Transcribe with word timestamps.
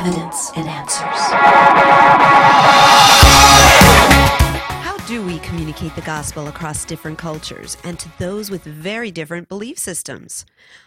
Evidence 0.00 0.50
and 0.56 0.66
Answers. 0.66 1.20
How 4.80 4.96
do 5.06 5.22
we 5.22 5.38
communicate 5.40 5.94
the 5.94 6.00
gospel 6.00 6.48
across 6.48 6.86
different 6.86 7.18
cultures 7.18 7.76
and 7.84 7.98
to 7.98 8.10
those 8.18 8.50
with 8.50 8.62
very 8.62 9.10
different 9.10 9.50
belief 9.50 9.78
systems? 9.78 10.46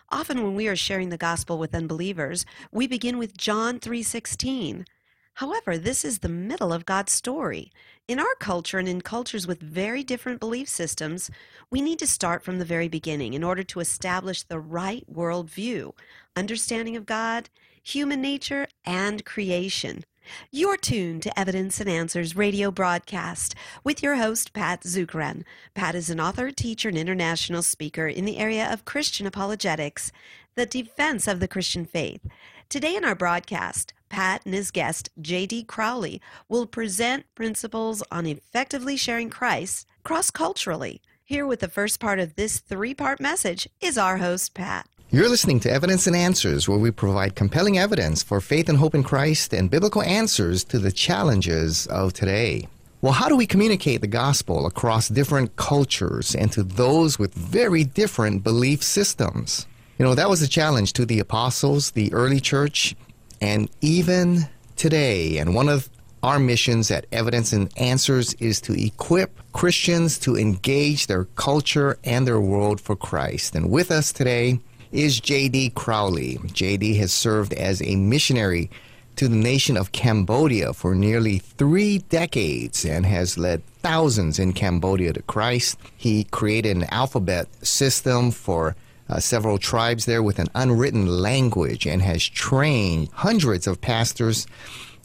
Often 0.10 0.42
when 0.42 0.56
we 0.56 0.68
are 0.68 0.76
sharing 0.76 1.10
the 1.10 1.18
gospel 1.20 1.60
with 1.60 1.76
unbelievers, 1.76 2.44
we 2.72 2.88
begin 2.88 3.20
with 3.20 3.38
John 3.38 3.80
3:16. 3.80 4.88
However, 5.36 5.78
this 5.78 6.04
is 6.04 6.20
the 6.20 6.28
middle 6.28 6.74
of 6.74 6.88
God's 6.88 7.12
story. 7.12 7.72
In 8.08 8.20
our 8.20 8.36
culture 8.40 8.80
and 8.80 8.88
in 8.88 9.02
cultures 9.02 9.46
with 9.46 9.62
very 9.62 10.04
different 10.04 10.40
belief 10.40 10.68
systems, 10.68 11.30
we 11.70 11.82
need 11.82 12.00
to 12.00 12.08
start 12.08 12.44
from 12.44 12.58
the 12.58 12.66
very 12.66 12.88
beginning 12.88 13.36
in 13.36 13.44
order 13.44 13.62
to 13.62 13.80
establish 13.80 14.42
the 14.42 14.60
right 14.60 15.06
worldview, 15.08 15.92
understanding 16.36 16.96
of 16.96 17.06
God, 17.06 17.52
human 17.84 18.22
nature, 18.22 18.68
and 18.86 19.24
creation. 19.26 20.04
You're 20.52 20.78
tuned 20.78 21.22
to 21.24 21.38
Evidence 21.40 21.82
and 21.82 21.90
Answers 21.90 22.36
radio 22.36 22.72
broadcast 22.72 23.56
with 23.84 24.02
your 24.02 24.16
host, 24.16 24.54
Pat 24.54 24.82
Zukeran. 24.84 25.44
Pat 25.74 25.94
is 25.94 26.10
an 26.10 26.20
author, 26.20 26.50
teacher, 26.50 26.88
and 26.88 26.98
international 26.98 27.62
speaker 27.62 28.08
in 28.08 28.24
the 28.24 28.38
area 28.38 28.72
of 28.72 28.86
Christian 28.86 29.28
apologetics, 29.28 30.14
the 30.56 30.66
defense 30.66 31.28
of 31.28 31.42
the 31.42 31.48
Christian 31.48 31.84
faith. 31.84 32.26
Today 32.70 32.96
in 32.96 33.04
our 33.04 33.16
broadcast, 33.16 33.94
Pat 34.08 34.46
and 34.46 34.54
his 34.54 34.72
guest, 34.72 35.10
J.D. 35.20 35.66
Crowley, 35.66 36.22
will 36.48 36.66
present 36.66 37.26
principles 37.36 38.02
on 38.10 38.26
effectively 38.26 38.96
sharing 38.96 39.30
Christ 39.30 39.86
cross 40.04 40.32
culturally. 40.32 41.02
Here 41.26 41.46
with 41.46 41.60
the 41.60 41.68
first 41.68 42.00
part 42.00 42.20
of 42.20 42.36
this 42.36 42.60
three 42.60 42.94
part 42.94 43.20
message 43.20 43.68
is 43.82 43.98
our 43.98 44.18
host, 44.18 44.54
Pat. 44.54 44.88
You're 45.14 45.30
listening 45.30 45.60
to 45.60 45.72
Evidence 45.72 46.08
and 46.08 46.16
Answers, 46.16 46.68
where 46.68 46.80
we 46.80 46.90
provide 46.90 47.36
compelling 47.36 47.78
evidence 47.78 48.24
for 48.24 48.42
faith 48.42 48.68
and 48.68 48.80
hope 48.80 48.96
in 48.96 49.04
Christ 49.04 49.54
and 49.54 49.70
biblical 49.70 50.02
answers 50.02 50.64
to 50.64 50.80
the 50.80 50.92
challenges 50.92 51.86
of 51.86 52.14
today. 52.14 52.68
Well, 53.04 53.14
how 53.14 53.30
do 53.30 53.36
we 53.36 53.46
communicate 53.46 54.02
the 54.02 54.08
gospel 54.08 54.66
across 54.66 55.10
different 55.10 55.56
cultures 55.56 56.34
and 56.34 56.52
to 56.54 56.64
those 56.64 57.20
with 57.20 57.36
very 57.36 57.84
different 57.84 58.44
belief 58.44 58.82
systems? 58.82 59.68
You 60.00 60.06
know, 60.06 60.16
that 60.16 60.32
was 60.32 60.42
a 60.42 60.48
challenge 60.48 60.94
to 60.94 61.06
the 61.06 61.20
apostles, 61.20 61.92
the 61.92 62.12
early 62.12 62.40
church, 62.40 62.96
and 63.40 63.70
even 63.82 64.50
today. 64.78 65.38
And 65.38 65.54
one 65.54 65.70
of 65.70 65.92
our 66.24 66.40
missions 66.40 66.90
at 66.90 67.06
Evidence 67.12 67.54
and 67.54 67.72
Answers 67.78 68.34
is 68.40 68.60
to 68.62 68.74
equip 68.84 69.40
Christians 69.52 70.18
to 70.20 70.36
engage 70.36 71.06
their 71.06 71.26
culture 71.36 72.00
and 72.04 72.26
their 72.26 72.40
world 72.40 72.82
for 72.82 72.96
Christ. 72.96 73.54
And 73.54 73.70
with 73.70 73.92
us 73.92 74.12
today 74.12 74.60
is 74.94 75.20
J.D. 75.20 75.72
Crowley. 75.72 76.40
J.D. 76.54 76.96
has 76.98 77.12
served 77.12 77.54
as 77.54 77.82
a 77.82 77.96
missionary 77.96 78.70
to 79.16 79.28
the 79.28 79.36
nation 79.36 79.76
of 79.76 79.92
Cambodia 79.92 80.74
for 80.74 80.96
nearly 80.96 81.40
three 81.40 82.00
decades 82.10 82.86
and 82.86 83.06
has 83.06 83.38
led 83.38 83.66
thousands 83.82 84.40
in 84.40 84.54
Cambodia 84.54 85.14
to 85.14 85.22
Christ. 85.24 85.78
He 85.98 86.24
created 86.26 86.78
an 86.78 86.86
alphabet 86.86 87.48
system 87.66 88.32
for 88.32 88.76
uh, 89.10 89.20
several 89.20 89.58
tribes 89.58 90.06
there 90.06 90.24
with 90.24 90.40
an 90.40 90.48
unwritten 90.56 91.08
language 91.08 91.86
and 91.86 92.02
has 92.02 92.24
trained 92.24 93.10
hundreds 93.14 93.68
of 93.68 93.82
pastors 93.82 94.48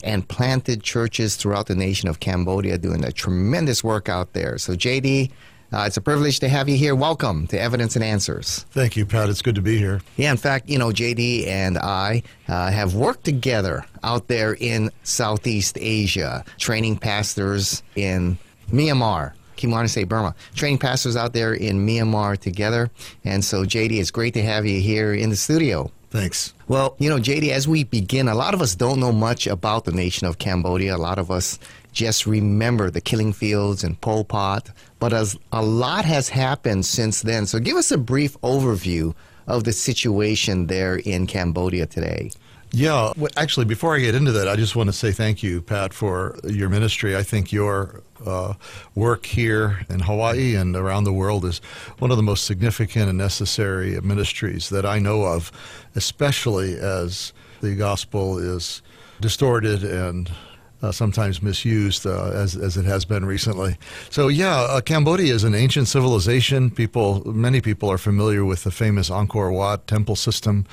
and 0.05 0.29
planted 0.29 0.83
churches 0.83 1.37
throughout 1.37 1.67
the 1.67 1.75
nation 1.75 2.09
of 2.09 2.21
Cambodia, 2.21 2.79
doing 2.79 3.05
a 3.05 3.11
tremendous 3.11 3.83
work 3.83 4.09
out 4.09 4.33
there. 4.33 4.57
So, 4.59 4.75
JD, 4.75 5.31
uh, 5.73 5.85
it's 5.87 5.97
a 5.97 6.01
privilege 6.01 6.41
to 6.41 6.49
have 6.49 6.69
you 6.69 6.77
here. 6.77 6.95
Welcome 6.95 7.47
to 7.49 7.61
Evidence 7.61 7.95
and 7.95 8.05
Answers. 8.05 8.65
Thank 8.71 8.97
you, 8.97 9.05
Pat. 9.05 9.29
It's 9.29 9.43
good 9.43 9.55
to 9.57 9.63
be 9.63 9.79
here. 9.79 10.01
Yeah, 10.17 10.31
in 10.31 10.37
fact, 10.37 10.69
you 10.69 10.79
know, 10.79 10.89
JD 10.89 11.47
and 11.47 11.77
I 11.79 12.23
uh, 12.49 12.71
have 12.71 12.95
worked 12.95 13.25
together 13.25 13.85
out 14.03 14.29
there 14.29 14.57
in 14.59 14.91
Southeast 15.03 15.77
Asia, 15.81 16.45
training 16.59 16.99
pastors 16.99 17.83
in 17.97 18.39
Myanmar. 18.71 19.33
Keep 19.57 19.71
wanting 19.71 19.87
to 19.89 19.93
say 19.93 20.05
Burma. 20.05 20.35
Training 20.55 20.79
pastors 20.79 21.17
out 21.17 21.33
there 21.33 21.53
in 21.53 21.87
Myanmar 21.87 22.39
together. 22.39 22.91
And 23.25 23.45
so, 23.45 23.65
JD, 23.65 23.99
it's 23.99 24.13
great 24.13 24.35
to 24.35 24.43
have 24.43 24.65
you 24.65 24.81
here 24.81 25.13
in 25.13 25.31
the 25.31 25.37
studio. 25.37 25.91
Thanks. 26.11 26.55
Well, 26.69 26.97
you 26.99 27.11
know, 27.11 27.19
JD, 27.19 27.51
as 27.51 27.69
we 27.69 27.85
begin, 27.85 28.29
a 28.29 28.35
lot 28.35 28.55
of 28.55 28.63
us 28.63 28.75
don't 28.75 29.01
know 29.01 29.13
much 29.13 29.47
about 29.47 29.85
the 29.85 29.93
nation 29.93 30.27
of 30.27 30.39
Cambodia. 30.39 30.97
A 30.97 30.97
lot 30.97 31.19
of 31.19 31.31
us 31.31 31.59
just 31.99 32.27
remember 32.27 32.93
the 32.93 33.01
killing 33.01 33.33
fields 33.33 33.83
and 33.83 34.01
Pol 34.01 34.23
Pot, 34.23 34.71
but 35.01 35.13
as 35.13 35.37
a 35.51 35.61
lot 35.61 36.05
has 36.05 36.29
happened 36.29 36.87
since 36.87 37.23
then. 37.23 37.45
So 37.45 37.59
give 37.59 37.77
us 37.77 37.91
a 37.91 37.99
brief 37.99 38.41
overview 38.41 39.17
of 39.49 39.65
the 39.65 39.73
situation 39.73 40.69
there 40.69 40.95
in 40.95 41.27
Cambodia 41.27 41.87
today. 41.87 42.31
Yeah, 42.71 43.13
actually, 43.37 43.67
before 43.67 43.97
I 43.97 43.99
get 43.99 44.15
into 44.15 44.31
that, 44.31 44.47
I 44.47 44.55
just 44.55 44.77
want 44.77 44.89
to 44.89 44.93
say 44.93 45.11
thank 45.11 45.43
you, 45.43 45.61
Pat, 45.61 45.93
for 45.93 46.39
your 46.45 46.69
ministry. 46.69 47.17
I 47.17 47.25
think 47.25 47.51
your 47.51 48.03
uh, 48.25 48.55
work 48.95 49.27
here 49.27 49.81
in 49.89 49.99
Hawaii 49.99 50.55
and 50.55 50.77
around 50.77 51.03
the 51.03 51.13
world 51.13 51.45
is 51.45 51.59
one 51.99 52.13
of 52.13 52.17
the 52.17 52.23
most 52.23 52.45
significant 52.45 53.09
and 53.09 53.19
necessary 53.19 54.01
ministries 54.03 54.69
that 54.69 54.87
I 54.87 55.01
know 55.01 55.23
of, 55.25 55.51
especially 55.97 56.79
as 56.79 57.33
the 57.61 57.75
gospel 57.75 58.39
is 58.39 58.83
distorted 59.21 59.83
and 59.83 60.31
uh, 60.83 60.93
sometimes 60.93 61.43
misused 61.43 62.07
uh, 62.07 62.31
as, 62.31 62.57
as 62.57 62.77
it 62.77 62.85
has 62.85 63.05
been 63.05 63.25
recently. 63.25 63.77
So 64.11 64.29
yeah, 64.29 64.61
uh, 64.61 64.81
Cambodia 64.81 65.35
is 65.35 65.45
an 65.45 65.55
ancient 65.55 65.89
civilization. 65.89 66.71
People, 66.71 67.23
many 67.33 67.61
people 67.61 67.91
are 67.91 67.99
familiar 67.99 68.45
with 68.45 68.65
the 68.65 68.71
famous 68.71 69.11
Angkor 69.11 69.53
Wat 69.53 69.87
temple 69.87 70.17
system, 70.17 70.67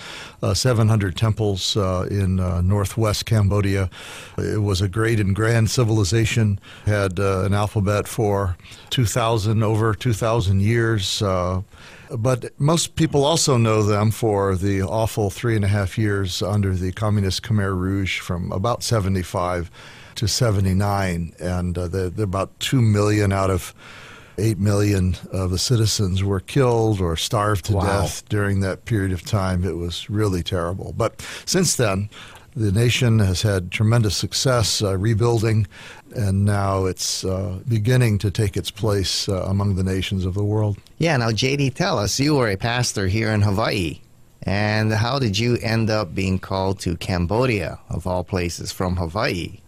uh, 0.43 0.53
700 0.53 1.15
temples 1.15 1.75
uh, 1.75 2.07
in 2.09 2.39
uh, 2.39 2.61
northwest 2.61 3.25
Cambodia. 3.25 3.89
It 4.37 4.61
was 4.61 4.81
a 4.81 4.87
great 4.87 5.19
and 5.19 5.35
grand 5.35 5.69
civilization. 5.69 6.59
Had 6.85 7.19
an 7.19 7.53
alphabet 7.53 8.07
for 8.07 8.57
2,000 8.91 9.63
over 9.63 9.93
2,000 9.93 10.61
years. 10.61 11.21
But 12.09 12.59
most 12.59 12.95
people 12.95 13.25
also 13.25 13.57
know 13.57 13.83
them 13.83 14.11
for 14.11 14.55
the 14.55 14.81
awful 14.81 15.29
three 15.29 15.55
and 15.55 15.65
a 15.65 15.67
half 15.67 15.97
years 15.97 16.41
under 16.41 16.73
the 16.73 16.91
communist 16.91 17.43
Khmer 17.43 17.75
Rouge 17.75 18.19
from 18.19 18.51
about 18.51 18.83
75 18.83 19.71
to 20.15 20.27
79. 20.27 21.33
And 21.39 21.77
uh, 21.77 21.87
they're, 21.87 22.09
they're 22.09 22.25
about 22.25 22.59
2 22.59 22.81
million 22.81 23.31
out 23.31 23.49
of 23.49 23.73
8 24.37 24.57
million 24.57 25.15
of 25.31 25.51
the 25.51 25.57
citizens 25.57 26.23
were 26.23 26.39
killed 26.39 26.99
or 26.99 27.15
starved 27.15 27.65
to 27.65 27.73
wow. 27.73 28.01
death 28.01 28.27
during 28.27 28.59
that 28.61 28.85
period 28.85 29.11
of 29.11 29.23
time. 29.23 29.63
It 29.63 29.77
was 29.77 30.09
really 30.09 30.43
terrible. 30.43 30.93
But 30.95 31.25
since 31.45 31.75
then, 31.75 32.09
the 32.55 32.71
nation 32.71 33.19
has 33.19 33.41
had 33.41 33.71
tremendous 33.71 34.15
success 34.15 34.81
uh, 34.81 34.97
rebuilding, 34.97 35.67
and 36.15 36.45
now 36.45 36.85
it's 36.85 37.23
uh, 37.23 37.59
beginning 37.67 38.17
to 38.19 38.31
take 38.31 38.55
its 38.57 38.71
place 38.71 39.27
uh, 39.27 39.43
among 39.43 39.75
the 39.75 39.83
nations 39.83 40.25
of 40.25 40.33
the 40.33 40.43
world. 40.43 40.77
Yeah, 40.97 41.17
now, 41.17 41.29
JD, 41.29 41.73
tell 41.73 41.99
us 41.99 42.19
you 42.19 42.35
were 42.35 42.49
a 42.49 42.57
pastor 42.57 43.07
here 43.07 43.29
in 43.29 43.41
Hawaii. 43.41 43.99
And 44.43 44.93
how 44.93 45.17
did 45.17 45.39
you 45.39 45.57
end 45.57 45.89
up 45.89 46.13
being 46.13 46.37
called 46.37 46.79
to 46.81 46.95
Cambodia, 46.97 47.79
of 47.89 48.05
all 48.05 48.23
places, 48.23 48.71
from 48.71 48.95
Hawaii? 48.95 49.59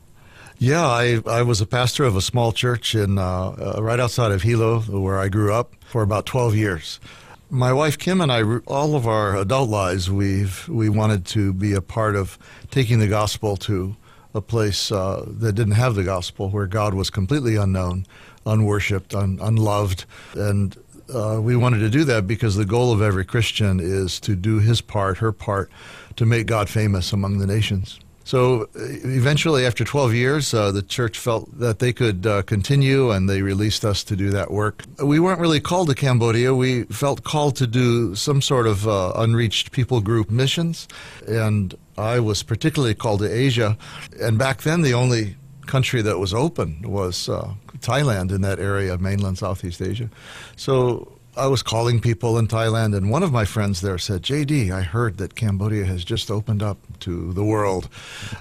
Yeah, 0.59 0.85
I, 0.85 1.21
I 1.27 1.41
was 1.41 1.61
a 1.61 1.65
pastor 1.65 2.03
of 2.03 2.15
a 2.15 2.21
small 2.21 2.51
church 2.51 2.95
in 2.95 3.17
uh, 3.17 3.75
uh, 3.77 3.81
right 3.81 3.99
outside 3.99 4.31
of 4.31 4.43
Hilo, 4.43 4.81
where 4.81 5.19
I 5.19 5.29
grew 5.29 5.53
up, 5.53 5.73
for 5.85 6.01
about 6.01 6.25
12 6.25 6.55
years. 6.55 6.99
My 7.49 7.71
wife 7.71 7.97
Kim 7.97 8.21
and 8.21 8.31
I, 8.31 8.43
all 8.65 8.95
of 8.95 9.07
our 9.07 9.35
adult 9.35 9.69
lives, 9.69 10.11
we've 10.11 10.67
we 10.67 10.89
wanted 10.89 11.25
to 11.27 11.53
be 11.53 11.73
a 11.73 11.81
part 11.81 12.15
of 12.15 12.37
taking 12.71 12.99
the 12.99 13.07
gospel 13.07 13.55
to 13.57 13.95
a 14.37 14.41
place 14.41 14.91
uh, 14.91 15.25
that 15.27 15.53
didn't 15.53 15.73
have 15.73 15.95
the 15.95 16.03
gospel, 16.03 16.49
where 16.49 16.67
God 16.67 16.93
was 16.93 17.09
completely 17.09 17.55
unknown, 17.55 18.05
unworshipped, 18.45 19.13
un, 19.13 19.39
unloved, 19.41 20.05
and 20.35 20.77
uh, 21.13 21.39
we 21.41 21.55
wanted 21.55 21.79
to 21.79 21.89
do 21.89 22.03
that 22.03 22.27
because 22.27 22.55
the 22.55 22.65
goal 22.65 22.91
of 22.91 23.01
every 23.01 23.25
Christian 23.25 23.79
is 23.79 24.19
to 24.21 24.35
do 24.35 24.59
his 24.59 24.81
part, 24.81 25.17
her 25.19 25.31
part, 25.31 25.69
to 26.15 26.25
make 26.25 26.47
God 26.47 26.69
famous 26.69 27.13
among 27.13 27.37
the 27.37 27.47
nations. 27.47 27.99
So 28.27 28.67
eventually, 28.75 29.65
after 29.65 29.85
12 29.85 30.13
years, 30.13 30.53
uh, 30.53 30.73
the 30.73 30.81
church 30.81 31.17
felt 31.17 31.47
that 31.59 31.79
they 31.79 31.93
could 31.93 32.27
uh, 32.27 32.41
continue 32.41 33.09
and 33.09 33.29
they 33.29 33.41
released 33.41 33.85
us 33.85 34.03
to 34.03 34.17
do 34.17 34.31
that 34.31 34.51
work. 34.51 34.83
We 35.01 35.17
weren't 35.17 35.39
really 35.39 35.61
called 35.61 35.87
to 35.87 35.95
Cambodia. 35.95 36.53
We 36.53 36.83
felt 36.91 37.23
called 37.23 37.55
to 37.55 37.65
do 37.65 38.15
some 38.15 38.41
sort 38.41 38.67
of 38.67 38.85
uh, 38.85 39.13
unreached 39.15 39.71
people 39.71 40.01
group 40.01 40.29
missions. 40.29 40.89
And 41.25 41.73
I 41.97 42.19
was 42.19 42.43
particularly 42.43 42.95
called 42.95 43.21
to 43.21 43.33
Asia. 43.33 43.77
And 44.19 44.37
back 44.37 44.63
then, 44.63 44.81
the 44.81 44.93
only 44.93 45.37
country 45.65 46.01
that 46.01 46.19
was 46.19 46.33
open 46.33 46.81
was 46.81 47.29
uh, 47.29 47.53
Thailand 47.79 48.31
in 48.31 48.41
that 48.41 48.59
area 48.59 48.93
of 48.93 48.99
mainland 48.99 49.37
Southeast 49.37 49.81
Asia. 49.81 50.09
So 50.57 51.16
I 51.37 51.47
was 51.47 51.61
calling 51.61 51.99
people 51.99 52.37
in 52.39 52.47
Thailand, 52.47 52.95
and 52.97 53.11
one 53.11 53.21
of 53.21 53.31
my 53.31 53.45
friends 53.45 53.81
there 53.81 53.99
said, 53.99 54.23
JD, 54.23 54.71
I 54.71 54.81
heard 54.81 55.17
that 55.17 55.35
Cambodia 55.35 55.85
has 55.85 56.03
just 56.03 56.31
opened 56.31 56.63
up 56.63 56.79
to 57.01 57.31
the 57.33 57.43
world. 57.43 57.89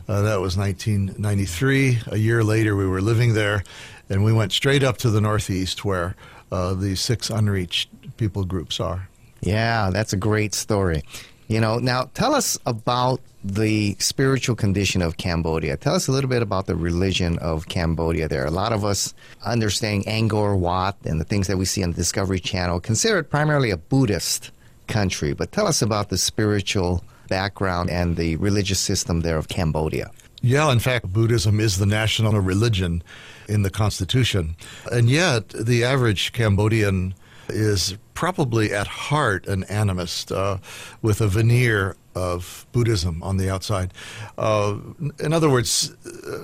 Uh, 0.08 0.22
that 0.22 0.40
was 0.40 0.56
1993. 0.56 1.98
A 2.06 2.16
year 2.16 2.42
later, 2.42 2.74
we 2.74 2.86
were 2.86 3.02
living 3.02 3.34
there, 3.34 3.64
and 4.08 4.24
we 4.24 4.32
went 4.32 4.52
straight 4.52 4.82
up 4.82 4.96
to 4.98 5.10
the 5.10 5.20
northeast 5.20 5.84
where 5.84 6.16
uh, 6.50 6.72
the 6.72 6.94
six 6.94 7.28
unreached 7.28 7.90
people 8.16 8.44
groups 8.44 8.80
are. 8.80 9.08
Yeah, 9.42 9.90
that's 9.90 10.14
a 10.14 10.16
great 10.16 10.54
story. 10.54 11.02
You 11.48 11.60
know, 11.60 11.78
now 11.78 12.10
tell 12.14 12.34
us 12.34 12.58
about 12.66 13.20
the 13.44 13.94
spiritual 14.00 14.56
condition 14.56 15.00
of 15.00 15.16
Cambodia. 15.16 15.76
Tell 15.76 15.94
us 15.94 16.08
a 16.08 16.12
little 16.12 16.28
bit 16.28 16.42
about 16.42 16.66
the 16.66 16.74
religion 16.74 17.38
of 17.38 17.68
Cambodia 17.68 18.26
there. 18.26 18.44
A 18.44 18.50
lot 18.50 18.72
of 18.72 18.84
us 18.84 19.14
understanding 19.44 20.02
Angkor 20.04 20.58
Wat 20.58 20.96
and 21.04 21.20
the 21.20 21.24
things 21.24 21.46
that 21.46 21.56
we 21.56 21.64
see 21.64 21.84
on 21.84 21.90
the 21.90 21.96
Discovery 21.96 22.40
Channel 22.40 22.80
consider 22.80 23.18
it 23.18 23.30
primarily 23.30 23.70
a 23.70 23.76
Buddhist 23.76 24.50
country, 24.88 25.32
but 25.32 25.52
tell 25.52 25.68
us 25.68 25.82
about 25.82 26.08
the 26.08 26.18
spiritual 26.18 27.04
background 27.28 27.90
and 27.90 28.16
the 28.16 28.36
religious 28.36 28.80
system 28.80 29.20
there 29.20 29.38
of 29.38 29.48
Cambodia. 29.48 30.10
Yeah, 30.42 30.70
in 30.72 30.80
fact, 30.80 31.12
Buddhism 31.12 31.60
is 31.60 31.78
the 31.78 31.86
national 31.86 32.38
religion 32.40 33.02
in 33.48 33.62
the 33.62 33.70
constitution. 33.70 34.56
And 34.90 35.08
yet, 35.08 35.48
the 35.48 35.84
average 35.84 36.32
Cambodian 36.32 37.14
is 37.48 37.96
probably 38.16 38.72
at 38.72 38.88
heart 38.88 39.46
an 39.46 39.62
animist 39.64 40.34
uh, 40.34 40.58
with 41.02 41.20
a 41.20 41.28
veneer 41.28 41.94
of 42.16 42.66
Buddhism 42.72 43.22
on 43.22 43.36
the 43.36 43.48
outside. 43.48 43.92
Uh, 44.38 44.78
in 45.20 45.32
other 45.32 45.50
words, 45.50 45.94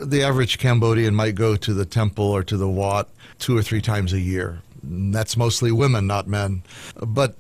the 0.05 0.23
average 0.23 0.59
Cambodian 0.59 1.15
might 1.15 1.35
go 1.35 1.57
to 1.57 1.75
the 1.75 1.87
temple 1.87 2.27
or 2.27 2.45
to 2.45 2.57
the 2.57 2.69
Wat 2.69 3.09
two 3.39 3.57
or 3.57 3.63
three 3.63 3.81
times 3.81 4.13
a 4.13 4.21
year. 4.21 4.61
That's 4.85 5.37
mostly 5.37 5.73
women, 5.73 6.07
not 6.07 6.29
men. 6.29 6.63
But 6.97 7.37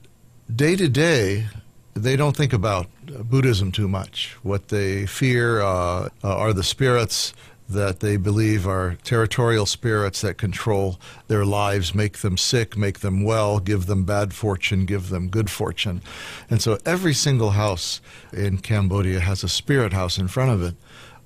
day 0.55 0.76
to 0.76 0.88
day, 0.88 1.46
they 1.94 2.17
don't 2.17 2.35
think 2.35 2.55
about 2.55 2.87
Buddhism 3.05 3.70
too 3.70 3.87
much. 3.87 4.38
What 4.43 4.69
they 4.69 5.05
fear 5.06 5.61
uh, 5.61 6.08
are 6.25 6.55
the 6.55 6.62
spirits 6.62 7.35
that 7.73 8.01
they 8.01 8.17
believe 8.17 8.67
are 8.67 8.97
territorial 9.03 9.67
spirits 9.67 10.21
that 10.21 10.39
control 10.39 10.99
their 11.29 11.45
lives, 11.45 11.95
make 11.95 12.19
them 12.19 12.37
sick, 12.37 12.77
make 12.77 13.01
them 13.01 13.25
well, 13.25 13.59
give 13.59 13.87
them 13.87 14.05
bad 14.05 14.33
fortune, 14.33 14.87
give 14.87 15.09
them 15.09 15.29
good 15.29 15.51
fortune. 15.51 16.03
And 16.51 16.63
so 16.63 16.79
every 16.87 17.15
single 17.15 17.51
house 17.51 18.01
in 18.33 18.59
Cambodia 18.59 19.21
has 19.21 19.45
a 19.45 19.49
spirit 19.49 19.93
house 19.93 20.19
in 20.19 20.29
front 20.29 20.51
of 20.51 20.63
it 20.63 20.75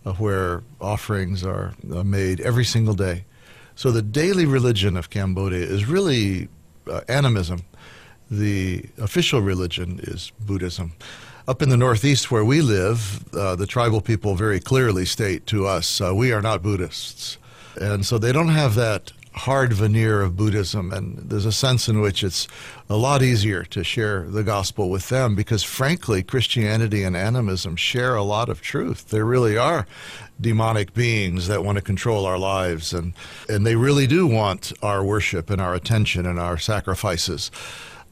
uh, 0.04 0.12
where 0.14 0.62
offerings 0.80 1.44
are 1.44 1.74
uh, 1.92 2.02
made 2.02 2.40
every 2.40 2.64
single 2.64 2.94
day. 2.94 3.24
So 3.74 3.90
the 3.90 4.02
daily 4.02 4.46
religion 4.46 4.96
of 4.96 5.10
Cambodia 5.10 5.64
is 5.64 5.86
really 5.86 6.48
uh, 6.90 7.00
animism. 7.08 7.62
The 8.30 8.84
official 8.98 9.40
religion 9.40 10.00
is 10.02 10.32
Buddhism. 10.40 10.92
Up 11.48 11.62
in 11.62 11.68
the 11.68 11.76
Northeast 11.76 12.32
where 12.32 12.44
we 12.44 12.60
live, 12.60 13.24
uh, 13.32 13.54
the 13.54 13.68
tribal 13.68 14.00
people 14.00 14.34
very 14.34 14.58
clearly 14.58 15.04
state 15.04 15.46
to 15.46 15.64
us, 15.64 16.00
uh, 16.00 16.12
we 16.12 16.32
are 16.32 16.42
not 16.42 16.60
Buddhists. 16.60 17.38
And 17.80 18.04
so 18.04 18.18
they 18.18 18.32
don't 18.32 18.48
have 18.48 18.74
that 18.74 19.12
hard 19.32 19.72
veneer 19.72 20.22
of 20.22 20.36
Buddhism, 20.36 20.92
and 20.92 21.18
there's 21.18 21.46
a 21.46 21.52
sense 21.52 21.88
in 21.88 22.00
which 22.00 22.24
it's 22.24 22.48
a 22.90 22.96
lot 22.96 23.22
easier 23.22 23.62
to 23.64 23.84
share 23.84 24.22
the 24.22 24.42
gospel 24.42 24.90
with 24.90 25.08
them 25.08 25.36
because, 25.36 25.62
frankly, 25.62 26.20
Christianity 26.20 27.04
and 27.04 27.16
animism 27.16 27.76
share 27.76 28.16
a 28.16 28.24
lot 28.24 28.48
of 28.48 28.60
truth. 28.60 29.10
There 29.10 29.24
really 29.24 29.56
are 29.56 29.86
demonic 30.40 30.94
beings 30.94 31.46
that 31.46 31.62
want 31.62 31.76
to 31.76 31.82
control 31.82 32.26
our 32.26 32.38
lives, 32.38 32.92
and, 32.92 33.12
and 33.48 33.64
they 33.64 33.76
really 33.76 34.08
do 34.08 34.26
want 34.26 34.72
our 34.82 35.04
worship 35.04 35.48
and 35.48 35.60
our 35.60 35.74
attention 35.74 36.26
and 36.26 36.40
our 36.40 36.58
sacrifices. 36.58 37.52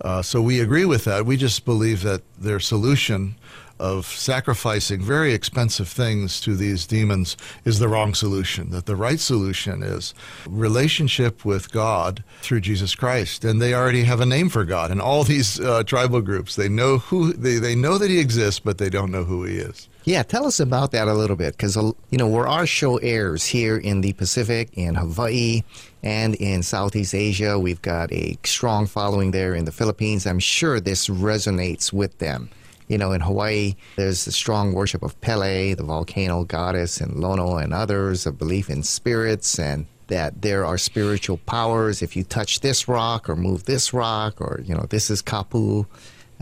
Uh, 0.00 0.22
so 0.22 0.42
we 0.42 0.60
agree 0.60 0.84
with 0.84 1.04
that. 1.04 1.24
We 1.24 1.36
just 1.36 1.64
believe 1.64 2.02
that 2.02 2.22
their 2.38 2.60
solution 2.60 3.36
of 3.84 4.06
sacrificing 4.06 5.02
very 5.02 5.34
expensive 5.34 5.88
things 5.88 6.40
to 6.40 6.56
these 6.56 6.86
demons 6.86 7.36
is 7.66 7.78
the 7.78 7.88
wrong 7.88 8.14
solution. 8.14 8.70
That 8.70 8.86
the 8.86 8.96
right 8.96 9.20
solution 9.20 9.82
is 9.82 10.14
relationship 10.48 11.44
with 11.44 11.70
God 11.70 12.24
through 12.40 12.62
Jesus 12.62 12.94
Christ, 12.94 13.44
and 13.44 13.60
they 13.60 13.74
already 13.74 14.04
have 14.04 14.20
a 14.20 14.26
name 14.26 14.48
for 14.48 14.64
God. 14.64 14.90
And 14.90 15.02
all 15.02 15.22
these 15.22 15.60
uh, 15.60 15.82
tribal 15.82 16.22
groups, 16.22 16.56
they 16.56 16.68
know 16.68 16.96
who 16.96 17.34
they, 17.34 17.58
they 17.58 17.74
know 17.74 17.98
that 17.98 18.10
He 18.10 18.18
exists, 18.18 18.58
but 18.58 18.78
they 18.78 18.88
don't 18.88 19.12
know 19.12 19.24
who 19.24 19.44
He 19.44 19.56
is. 19.56 19.88
Yeah, 20.04 20.22
tell 20.22 20.46
us 20.46 20.60
about 20.60 20.90
that 20.92 21.08
a 21.08 21.14
little 21.14 21.36
bit, 21.36 21.52
because 21.52 21.76
uh, 21.76 21.92
you 22.10 22.16
know 22.16 22.28
where 22.28 22.48
our 22.48 22.66
show 22.66 22.96
airs 22.98 23.44
here 23.44 23.76
in 23.76 24.00
the 24.00 24.14
Pacific, 24.14 24.70
in 24.72 24.94
Hawaii, 24.94 25.62
and 26.02 26.34
in 26.36 26.62
Southeast 26.62 27.14
Asia, 27.14 27.58
we've 27.58 27.82
got 27.82 28.10
a 28.12 28.38
strong 28.44 28.86
following 28.86 29.30
there 29.32 29.54
in 29.54 29.66
the 29.66 29.72
Philippines. 29.72 30.26
I'm 30.26 30.38
sure 30.38 30.80
this 30.80 31.08
resonates 31.08 31.92
with 31.92 32.18
them. 32.18 32.48
You 32.88 32.98
know, 32.98 33.12
in 33.12 33.22
Hawaii, 33.22 33.76
there's 33.96 34.26
a 34.26 34.32
strong 34.32 34.74
worship 34.74 35.02
of 35.02 35.18
Pele, 35.20 35.74
the 35.74 35.82
volcano 35.82 36.44
goddess, 36.44 37.00
and 37.00 37.16
Lono 37.16 37.56
and 37.56 37.72
others, 37.72 38.26
a 38.26 38.32
belief 38.32 38.68
in 38.68 38.82
spirits 38.82 39.58
and 39.58 39.86
that 40.08 40.42
there 40.42 40.66
are 40.66 40.76
spiritual 40.76 41.38
powers. 41.38 42.02
If 42.02 42.14
you 42.14 42.24
touch 42.24 42.60
this 42.60 42.86
rock 42.88 43.28
or 43.28 43.36
move 43.36 43.64
this 43.64 43.94
rock, 43.94 44.40
or, 44.40 44.60
you 44.64 44.74
know, 44.74 44.86
this 44.90 45.10
is 45.10 45.22
Kapu, 45.22 45.86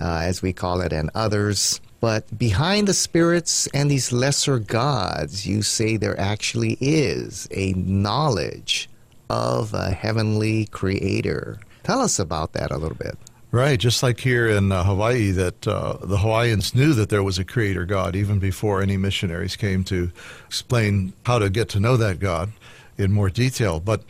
uh, 0.00 0.20
as 0.22 0.42
we 0.42 0.52
call 0.52 0.80
it, 0.80 0.92
and 0.92 1.10
others. 1.14 1.80
But 2.00 2.36
behind 2.36 2.88
the 2.88 2.94
spirits 2.94 3.68
and 3.68 3.88
these 3.88 4.12
lesser 4.12 4.58
gods, 4.58 5.46
you 5.46 5.62
say 5.62 5.96
there 5.96 6.18
actually 6.18 6.76
is 6.80 7.46
a 7.52 7.72
knowledge 7.74 8.88
of 9.30 9.72
a 9.74 9.92
heavenly 9.92 10.66
creator. 10.66 11.60
Tell 11.84 12.00
us 12.00 12.18
about 12.18 12.54
that 12.54 12.72
a 12.72 12.76
little 12.76 12.96
bit. 12.96 13.16
Right, 13.52 13.78
just 13.78 14.02
like 14.02 14.18
here 14.18 14.48
in 14.48 14.72
uh, 14.72 14.82
Hawaii, 14.82 15.30
that 15.32 15.68
uh, 15.68 15.98
the 16.00 16.16
Hawaiians 16.16 16.74
knew 16.74 16.94
that 16.94 17.10
there 17.10 17.22
was 17.22 17.38
a 17.38 17.44
creator 17.44 17.84
God 17.84 18.16
even 18.16 18.38
before 18.38 18.80
any 18.80 18.96
missionaries 18.96 19.56
came 19.56 19.84
to 19.84 20.10
explain 20.46 21.12
how 21.26 21.38
to 21.38 21.50
get 21.50 21.68
to 21.70 21.80
know 21.80 21.98
that 21.98 22.18
God 22.18 22.50
in 22.96 23.12
more 23.12 23.28
detail. 23.28 23.78
But 23.78 24.04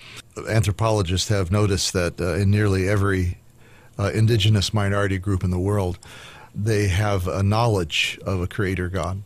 anthropologists 0.48 1.28
have 1.28 1.50
noticed 1.50 1.92
that 1.92 2.20
uh, 2.20 2.34
in 2.34 2.52
nearly 2.52 2.88
every 2.88 3.38
uh, 3.98 4.12
indigenous 4.14 4.72
minority 4.72 5.18
group 5.18 5.42
in 5.42 5.50
the 5.50 5.58
world, 5.58 5.98
they 6.54 6.86
have 6.86 7.26
a 7.26 7.42
knowledge 7.42 8.20
of 8.24 8.40
a 8.40 8.46
creator 8.46 8.88
God. 8.88 9.24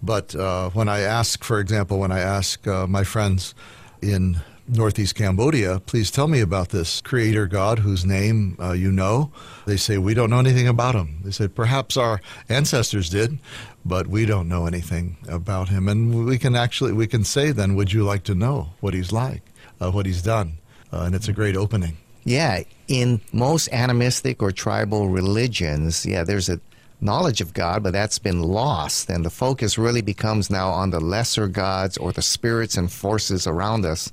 But 0.00 0.32
uh, 0.36 0.70
when 0.70 0.88
I 0.88 1.00
ask, 1.00 1.42
for 1.42 1.58
example, 1.58 1.98
when 1.98 2.12
I 2.12 2.20
ask 2.20 2.64
uh, 2.68 2.86
my 2.86 3.02
friends 3.02 3.52
in 4.00 4.40
Northeast 4.68 5.14
Cambodia, 5.14 5.80
please 5.86 6.10
tell 6.10 6.26
me 6.26 6.40
about 6.40 6.70
this 6.70 7.00
creator 7.00 7.46
God 7.46 7.78
whose 7.78 8.04
name 8.04 8.56
uh, 8.60 8.72
you 8.72 8.90
know. 8.90 9.30
They 9.64 9.76
say, 9.76 9.96
We 9.96 10.12
don't 10.12 10.30
know 10.30 10.40
anything 10.40 10.66
about 10.66 10.94
him. 10.96 11.20
They 11.22 11.30
said, 11.30 11.54
Perhaps 11.54 11.96
our 11.96 12.20
ancestors 12.48 13.08
did, 13.08 13.38
but 13.84 14.08
we 14.08 14.26
don't 14.26 14.48
know 14.48 14.66
anything 14.66 15.18
about 15.28 15.68
him. 15.68 15.88
And 15.88 16.26
we 16.26 16.36
can 16.36 16.56
actually, 16.56 16.92
we 16.92 17.06
can 17.06 17.22
say 17.22 17.52
then, 17.52 17.76
Would 17.76 17.92
you 17.92 18.02
like 18.02 18.24
to 18.24 18.34
know 18.34 18.70
what 18.80 18.92
he's 18.92 19.12
like, 19.12 19.42
uh, 19.80 19.92
what 19.92 20.04
he's 20.04 20.22
done? 20.22 20.58
Uh, 20.92 21.02
and 21.02 21.14
it's 21.14 21.28
a 21.28 21.32
great 21.32 21.56
opening. 21.56 21.96
Yeah, 22.24 22.64
in 22.88 23.20
most 23.32 23.68
animistic 23.68 24.42
or 24.42 24.50
tribal 24.50 25.08
religions, 25.08 26.04
yeah, 26.04 26.24
there's 26.24 26.48
a 26.48 26.60
knowledge 27.00 27.40
of 27.40 27.54
God, 27.54 27.84
but 27.84 27.92
that's 27.92 28.18
been 28.18 28.42
lost. 28.42 29.10
And 29.10 29.24
the 29.24 29.30
focus 29.30 29.78
really 29.78 30.02
becomes 30.02 30.50
now 30.50 30.70
on 30.70 30.90
the 30.90 30.98
lesser 30.98 31.46
gods 31.46 31.96
or 31.96 32.10
the 32.10 32.22
spirits 32.22 32.76
and 32.76 32.90
forces 32.90 33.46
around 33.46 33.84
us 33.86 34.10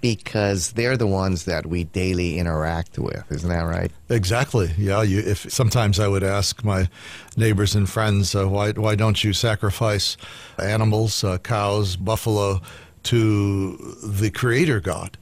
because 0.00 0.72
they're 0.72 0.96
the 0.96 1.06
ones 1.06 1.44
that 1.44 1.66
we 1.66 1.84
daily 1.84 2.38
interact 2.38 2.98
with. 2.98 3.24
Isn't 3.30 3.48
that 3.48 3.62
right? 3.62 3.90
Exactly. 4.08 4.70
Yeah. 4.78 5.02
You, 5.02 5.20
if 5.20 5.50
sometimes 5.52 5.98
I 5.98 6.08
would 6.08 6.22
ask 6.22 6.64
my 6.64 6.88
neighbors 7.36 7.74
and 7.74 7.88
friends, 7.88 8.34
uh, 8.34 8.46
why 8.46 8.72
why 8.72 8.94
don't 8.94 9.22
you 9.24 9.32
sacrifice 9.32 10.16
animals, 10.58 11.24
uh, 11.24 11.38
cows, 11.38 11.96
buffalo, 11.96 12.60
to 13.04 13.76
the 14.04 14.30
Creator 14.30 14.80
God? 14.80 15.16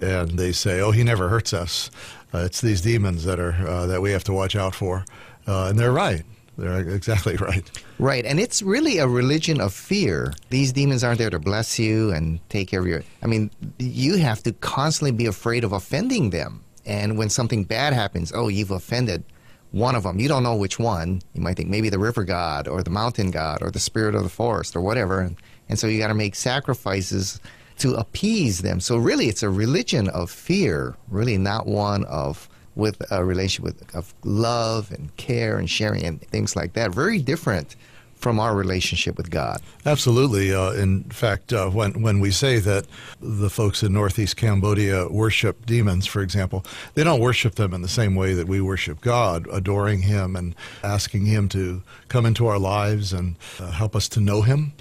And 0.00 0.38
they 0.38 0.52
say, 0.52 0.80
"Oh, 0.80 0.90
He 0.90 1.04
never 1.04 1.28
hurts 1.28 1.52
us. 1.52 1.90
Uh, 2.34 2.38
it's 2.38 2.60
these 2.60 2.80
demons 2.80 3.24
that 3.24 3.38
are 3.38 3.52
uh, 3.66 3.86
that 3.86 4.02
we 4.02 4.10
have 4.12 4.24
to 4.24 4.32
watch 4.32 4.56
out 4.56 4.74
for." 4.74 5.04
Uh, 5.46 5.66
and 5.68 5.78
they're 5.78 5.92
right. 5.92 6.24
They're 6.58 6.80
exactly 6.90 7.36
right. 7.40 7.68
Right, 7.98 8.24
and 8.24 8.38
it's 8.38 8.62
really 8.62 8.98
a 8.98 9.08
religion 9.08 9.60
of 9.60 9.72
fear. 9.72 10.32
These 10.50 10.72
demons 10.72 11.02
aren't 11.02 11.18
there 11.18 11.30
to 11.30 11.38
bless 11.38 11.78
you 11.78 12.10
and 12.12 12.40
take 12.48 12.68
care 12.68 12.80
of 12.80 12.86
your. 12.86 13.02
I 13.22 13.26
mean, 13.26 13.50
you 13.78 14.16
have 14.18 14.42
to 14.44 14.52
constantly 14.52 15.12
be 15.12 15.26
afraid 15.26 15.64
of 15.64 15.72
offending 15.72 16.30
them. 16.30 16.64
And 16.84 17.16
when 17.16 17.30
something 17.30 17.64
bad 17.64 17.92
happens, 17.92 18.32
oh, 18.34 18.48
you've 18.48 18.72
offended 18.72 19.24
one 19.70 19.94
of 19.94 20.02
them. 20.02 20.18
You 20.18 20.28
don't 20.28 20.42
know 20.42 20.56
which 20.56 20.78
one. 20.78 21.22
You 21.32 21.42
might 21.42 21.56
think 21.56 21.70
maybe 21.70 21.88
the 21.88 21.98
river 21.98 22.24
god 22.24 22.68
or 22.68 22.82
the 22.82 22.90
mountain 22.90 23.30
god 23.30 23.62
or 23.62 23.70
the 23.70 23.78
spirit 23.78 24.14
of 24.14 24.22
the 24.22 24.28
forest 24.28 24.76
or 24.76 24.80
whatever. 24.80 25.20
And, 25.20 25.36
and 25.68 25.78
so 25.78 25.86
you 25.86 25.98
got 25.98 26.08
to 26.08 26.14
make 26.14 26.34
sacrifices 26.34 27.40
to 27.78 27.94
appease 27.94 28.60
them. 28.60 28.80
So 28.80 28.96
really, 28.98 29.28
it's 29.28 29.42
a 29.42 29.50
religion 29.50 30.08
of 30.10 30.30
fear, 30.30 30.96
really 31.08 31.38
not 31.38 31.66
one 31.66 32.04
of 32.04 32.48
with 32.74 33.02
a 33.10 33.24
relationship 33.24 33.76
of 33.94 34.14
love 34.24 34.90
and 34.92 35.14
care 35.16 35.58
and 35.58 35.68
sharing 35.68 36.04
and 36.04 36.20
things 36.20 36.56
like 36.56 36.72
that. 36.74 36.92
Very 36.92 37.18
different 37.18 37.76
from 38.22 38.38
our 38.38 38.54
relationship 38.54 39.16
with 39.16 39.30
God. 39.30 39.60
Absolutely. 39.84 40.54
Uh, 40.54 40.70
in 40.72 41.02
fact, 41.04 41.52
uh, 41.52 41.68
when 41.68 42.02
when 42.02 42.20
we 42.20 42.30
say 42.30 42.60
that 42.60 42.86
the 43.20 43.50
folks 43.50 43.82
in 43.82 43.92
Northeast 43.92 44.36
Cambodia 44.36 45.08
worship 45.08 45.66
demons, 45.66 46.06
for 46.06 46.22
example, 46.22 46.64
they 46.94 47.02
don't 47.02 47.20
worship 47.20 47.56
them 47.56 47.74
in 47.74 47.82
the 47.82 47.88
same 47.88 48.14
way 48.14 48.32
that 48.34 48.46
we 48.46 48.60
worship 48.60 49.00
God, 49.00 49.48
adoring 49.52 50.02
Him 50.02 50.36
and 50.36 50.54
asking 50.84 51.26
Him 51.26 51.48
to 51.48 51.82
come 52.08 52.24
into 52.24 52.46
our 52.46 52.60
lives 52.60 53.12
and 53.12 53.34
uh, 53.58 53.72
help 53.72 53.96
us 53.96 54.08
to 54.10 54.20
know 54.20 54.42
Him. 54.42 54.72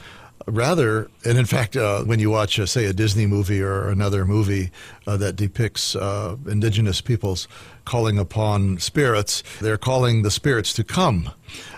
Rather, 0.48 1.10
and 1.26 1.38
in 1.38 1.46
fact, 1.46 1.76
uh, 1.76 2.04
when 2.04 2.20
you 2.20 2.30
watch, 2.30 2.60
uh, 2.60 2.66
say, 2.66 2.86
a 2.86 2.94
Disney 2.94 3.26
movie 3.26 3.62
or 3.62 3.90
another 3.90 4.26
movie 4.26 4.72
uh, 5.08 5.18
that 5.18 5.36
depicts 5.36 5.96
uh, 5.96 6.36
indigenous 6.48 7.02
peoples 7.02 7.48
calling 7.86 8.18
upon 8.18 8.80
spirits, 8.80 9.44
they're 9.60 9.78
calling 9.78 10.24
the 10.24 10.32
spirits 10.32 10.74
to 10.74 10.84
come. 10.84 11.30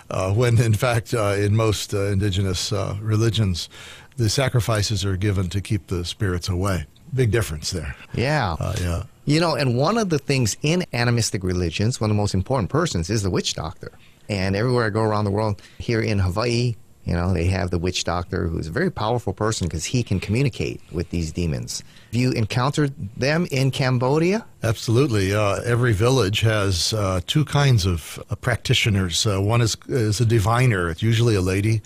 Uh, 0.10 0.34
when 0.34 0.60
in 0.62 0.74
fact, 0.74 1.14
uh, 1.14 1.36
in 1.38 1.56
most 1.56 1.94
indigenous 1.94 2.72
religions, 3.02 3.70
the 4.18 4.30
sacrifices 4.30 5.04
are 5.04 5.18
given 5.18 5.50
to 5.50 5.62
keep 5.62 5.88
the 5.88 6.06
spirits 6.06 6.50
away. 6.50 6.86
Big 7.14 7.32
difference 7.32 7.72
there. 7.72 7.96
Yeah. 8.14 8.56
yeah. 8.80 9.04
You 9.26 9.40
know, 9.40 9.56
and 9.56 9.78
one 9.78 9.98
of 9.98 10.10
the 10.10 10.20
things 10.20 10.58
in 10.62 10.84
animistic 10.94 11.44
religions, 11.44 12.02
one 12.02 12.10
of 12.10 12.16
the 12.16 12.22
most 12.22 12.34
important 12.34 12.70
persons 12.70 13.10
is 13.10 13.24
the 13.24 13.30
witch 13.30 13.54
doctor. 13.54 13.92
And 14.30 14.56
everywhere 14.56 14.86
I 14.86 14.90
go 14.90 15.02
around 15.02 15.26
the 15.26 15.32
world, 15.32 15.62
here 15.80 16.02
in 16.02 16.20
Hawaii, 16.20 16.76
you 17.06 17.14
know, 17.14 17.34
they 17.34 17.46
have 17.46 17.70
the 17.70 17.78
witch 17.78 18.04
doctor 18.04 18.48
who's 18.48 18.68
a 18.68 18.72
very 18.72 18.90
powerful 18.90 19.34
person 19.34 19.68
because 19.68 19.86
he 19.86 20.04
can 20.04 20.20
communicate 20.20 20.80
with 20.92 21.10
these 21.10 21.32
demons. 21.32 21.84
Have 22.12 22.16
you 22.16 22.32
encountered 22.32 22.94
them 23.18 23.48
in 23.52 23.72
Cambodia? 23.72 24.46
Absolutely. 24.64 25.34
Uh, 25.34 25.56
every 25.66 25.92
village 25.92 26.42
has 26.42 26.94
uh, 26.94 27.20
two 27.28 27.44
kinds 27.44 27.86
of 27.86 28.24
uh, 28.30 28.36
practitioners. 28.36 29.26
Uh, 29.26 29.42
one 29.42 29.62
is, 29.62 29.76
is 29.88 30.22
a 30.22 30.26
diviner, 30.26 30.90
it's 30.90 31.04
usually 31.04 31.36
a 31.36 31.42
lady 31.42 31.82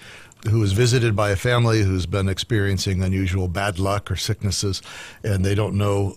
who 0.45 0.61
is 0.63 0.71
visited 0.71 1.15
by 1.15 1.31
a 1.31 1.35
family 1.35 1.83
who's 1.83 2.05
been 2.05 2.29
experiencing 2.29 3.01
unusual 3.01 3.47
bad 3.47 3.79
luck 3.79 4.09
or 4.11 4.15
sicknesses, 4.15 4.81
and 5.23 5.43
they 5.43 5.55
don't 5.55 5.75
know 5.75 6.15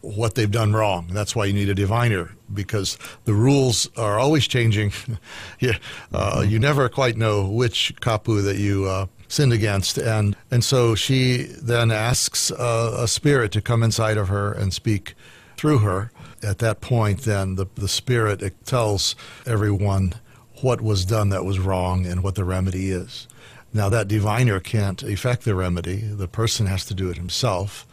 what 0.00 0.34
they've 0.34 0.50
done 0.50 0.72
wrong. 0.72 1.08
That's 1.12 1.36
why 1.36 1.44
you 1.44 1.52
need 1.52 1.68
a 1.68 1.74
diviner 1.74 2.34
because 2.52 2.98
the 3.24 3.34
rules 3.34 3.88
are 3.96 4.18
always 4.18 4.46
changing. 4.46 4.92
yeah, 5.60 5.78
uh, 6.12 6.44
you 6.46 6.58
never 6.58 6.88
quite 6.88 7.16
know 7.16 7.46
which 7.46 7.94
kapu 8.00 8.42
that 8.42 8.56
you 8.56 8.86
uh, 8.86 9.06
sinned 9.28 9.52
against, 9.52 9.98
and 9.98 10.36
and 10.50 10.64
so 10.64 10.94
she 10.94 11.44
then 11.62 11.90
asks 11.90 12.50
uh, 12.50 12.96
a 12.98 13.08
spirit 13.08 13.52
to 13.52 13.60
come 13.60 13.82
inside 13.82 14.16
of 14.16 14.28
her 14.28 14.52
and 14.52 14.72
speak 14.72 15.14
through 15.56 15.78
her. 15.78 16.10
At 16.42 16.58
that 16.58 16.80
point, 16.80 17.22
then 17.22 17.56
the 17.56 17.66
the 17.74 17.88
spirit 17.88 18.42
tells 18.64 19.14
everyone 19.46 20.14
what 20.62 20.80
was 20.80 21.04
done 21.04 21.30
that 21.30 21.44
was 21.44 21.58
wrong 21.58 22.06
and 22.06 22.22
what 22.22 22.34
the 22.34 22.44
remedy 22.44 22.90
is. 22.90 23.26
Now, 23.72 23.88
that 23.88 24.08
diviner 24.08 24.60
can't 24.60 25.02
effect 25.02 25.44
the 25.44 25.54
remedy, 25.54 25.98
the 25.98 26.28
person 26.28 26.66
has 26.66 26.84
to 26.86 26.94
do 26.94 27.08
it 27.10 27.16
himself. 27.16 27.86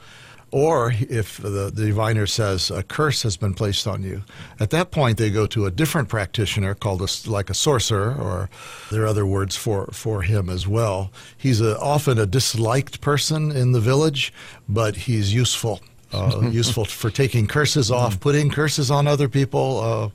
Or 0.49 0.93
if 0.97 1.37
the, 1.37 1.69
the 1.69 1.87
diviner 1.87 2.25
says 2.25 2.71
a 2.71 2.81
curse 2.81 3.23
has 3.23 3.35
been 3.35 3.53
placed 3.53 3.85
on 3.85 4.01
you, 4.01 4.23
at 4.61 4.69
that 4.69 4.91
point 4.91 5.17
they 5.17 5.29
go 5.29 5.45
to 5.47 5.65
a 5.65 5.71
different 5.71 6.07
practitioner 6.07 6.73
called 6.73 7.01
a, 7.01 7.29
like 7.29 7.49
a 7.49 7.53
sorcerer, 7.53 8.15
or 8.15 8.49
there 8.89 9.03
are 9.03 9.07
other 9.07 9.25
words 9.25 9.57
for, 9.57 9.87
for 9.87 10.21
him 10.21 10.49
as 10.49 10.65
well. 10.65 11.11
He's 11.37 11.59
a, 11.59 11.77
often 11.79 12.17
a 12.17 12.25
disliked 12.25 13.01
person 13.01 13.51
in 13.51 13.73
the 13.73 13.81
village, 13.81 14.33
but 14.69 14.95
he's 14.95 15.33
useful. 15.33 15.81
Uh, 16.13 16.47
useful 16.51 16.85
for 16.85 17.09
taking 17.09 17.47
curses 17.47 17.91
off, 17.91 18.17
putting 18.21 18.49
curses 18.49 18.89
on 18.89 19.05
other 19.05 19.27
people. 19.27 19.81
Uh, 19.81 20.09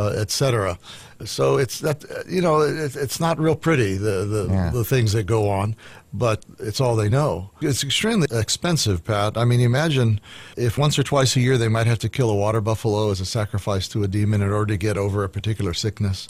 uh, 0.00 0.12
etc. 0.16 0.78
So 1.24 1.58
it's 1.58 1.80
that 1.80 2.04
you 2.26 2.40
know 2.40 2.62
it, 2.62 2.96
it's 2.96 3.20
not 3.20 3.38
real 3.38 3.54
pretty 3.54 3.96
the 3.96 4.24
the, 4.24 4.46
yeah. 4.50 4.70
the 4.70 4.84
things 4.84 5.12
that 5.12 5.24
go 5.24 5.50
on, 5.50 5.76
but 6.14 6.44
it's 6.58 6.80
all 6.80 6.96
they 6.96 7.10
know. 7.10 7.50
It's 7.60 7.84
extremely 7.84 8.26
expensive, 8.30 9.04
Pat. 9.04 9.36
I 9.36 9.44
mean, 9.44 9.60
imagine 9.60 10.20
if 10.56 10.78
once 10.78 10.98
or 10.98 11.02
twice 11.02 11.36
a 11.36 11.40
year 11.40 11.58
they 11.58 11.68
might 11.68 11.86
have 11.86 11.98
to 12.00 12.08
kill 12.08 12.30
a 12.30 12.34
water 12.34 12.62
buffalo 12.62 13.10
as 13.10 13.20
a 13.20 13.26
sacrifice 13.26 13.86
to 13.88 14.02
a 14.02 14.08
demon 14.08 14.40
in 14.40 14.50
order 14.50 14.72
to 14.72 14.78
get 14.78 14.96
over 14.96 15.22
a 15.22 15.28
particular 15.28 15.74
sickness. 15.74 16.28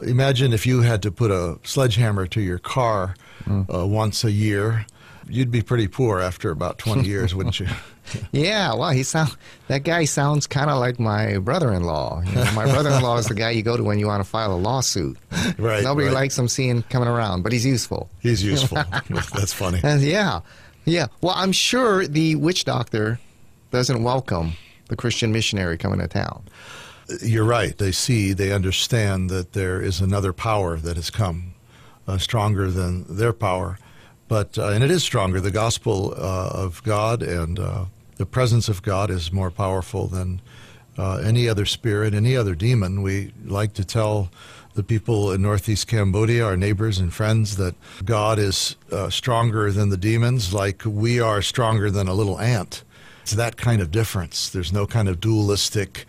Imagine 0.00 0.52
if 0.52 0.66
you 0.66 0.80
had 0.80 1.02
to 1.02 1.12
put 1.12 1.30
a 1.30 1.58
sledgehammer 1.62 2.26
to 2.28 2.40
your 2.40 2.58
car 2.58 3.14
mm. 3.44 3.66
uh, 3.72 3.86
once 3.86 4.24
a 4.24 4.32
year. 4.32 4.86
You'd 5.32 5.50
be 5.50 5.62
pretty 5.62 5.88
poor 5.88 6.20
after 6.20 6.50
about 6.50 6.76
20 6.76 7.08
years, 7.08 7.34
wouldn't 7.34 7.58
you? 7.58 7.66
yeah, 8.32 8.74
well, 8.74 8.90
he 8.90 9.02
sound 9.02 9.34
that 9.68 9.82
guy 9.82 10.04
sounds 10.04 10.46
kind 10.46 10.68
of 10.68 10.78
like 10.78 11.00
my 11.00 11.38
brother-in-law. 11.38 12.22
You 12.26 12.32
know, 12.32 12.52
my 12.52 12.66
brother-in-law 12.66 13.16
is 13.16 13.28
the 13.28 13.34
guy 13.34 13.50
you 13.52 13.62
go 13.62 13.78
to 13.78 13.82
when 13.82 13.98
you 13.98 14.06
want 14.06 14.22
to 14.22 14.28
file 14.28 14.52
a 14.52 14.60
lawsuit. 14.60 15.16
Right. 15.56 15.82
Nobody 15.82 16.08
right. 16.08 16.14
likes 16.14 16.38
him 16.38 16.48
seeing 16.48 16.82
coming 16.82 17.08
around, 17.08 17.42
but 17.42 17.52
he's 17.52 17.64
useful. 17.64 18.10
He's 18.20 18.44
useful. 18.44 18.76
That's 19.08 19.54
funny. 19.54 19.80
And 19.82 20.02
yeah, 20.02 20.40
yeah. 20.84 21.06
Well, 21.22 21.34
I'm 21.34 21.52
sure 21.52 22.06
the 22.06 22.34
witch 22.34 22.66
doctor 22.66 23.18
doesn't 23.70 24.02
welcome 24.02 24.52
the 24.88 24.96
Christian 24.96 25.32
missionary 25.32 25.78
coming 25.78 26.00
to 26.00 26.08
town. 26.08 26.42
You're 27.22 27.44
right. 27.44 27.78
They 27.78 27.92
see, 27.92 28.34
they 28.34 28.52
understand 28.52 29.30
that 29.30 29.54
there 29.54 29.80
is 29.80 30.02
another 30.02 30.34
power 30.34 30.76
that 30.76 30.96
has 30.96 31.08
come, 31.08 31.54
uh, 32.06 32.18
stronger 32.18 32.70
than 32.70 33.06
their 33.08 33.32
power 33.32 33.78
but 34.32 34.56
uh, 34.56 34.68
and 34.68 34.82
it 34.82 34.90
is 34.90 35.02
stronger. 35.02 35.42
The 35.42 35.50
gospel 35.50 36.14
uh, 36.16 36.48
of 36.54 36.82
God 36.84 37.22
and 37.22 37.58
uh, 37.58 37.84
the 38.16 38.24
presence 38.24 38.70
of 38.70 38.80
God 38.80 39.10
is 39.10 39.30
more 39.30 39.50
powerful 39.50 40.06
than 40.06 40.40
uh, 40.96 41.16
any 41.18 41.50
other 41.50 41.66
spirit, 41.66 42.14
any 42.14 42.34
other 42.34 42.54
demon. 42.54 43.02
We 43.02 43.34
like 43.44 43.74
to 43.74 43.84
tell 43.84 44.30
the 44.72 44.82
people 44.82 45.32
in 45.32 45.42
northeast 45.42 45.86
Cambodia, 45.86 46.46
our 46.46 46.56
neighbors 46.56 46.98
and 46.98 47.12
friends, 47.12 47.56
that 47.58 47.74
God 48.06 48.38
is 48.38 48.76
uh, 48.90 49.10
stronger 49.10 49.70
than 49.70 49.90
the 49.90 49.98
demons, 49.98 50.54
like 50.54 50.82
we 50.86 51.20
are 51.20 51.42
stronger 51.42 51.90
than 51.90 52.08
a 52.08 52.14
little 52.14 52.40
ant. 52.40 52.84
It's 53.20 53.32
that 53.32 53.58
kind 53.58 53.82
of 53.82 53.90
difference. 53.90 54.48
There's 54.48 54.72
no 54.72 54.86
kind 54.86 55.10
of 55.10 55.20
dualistic 55.20 56.06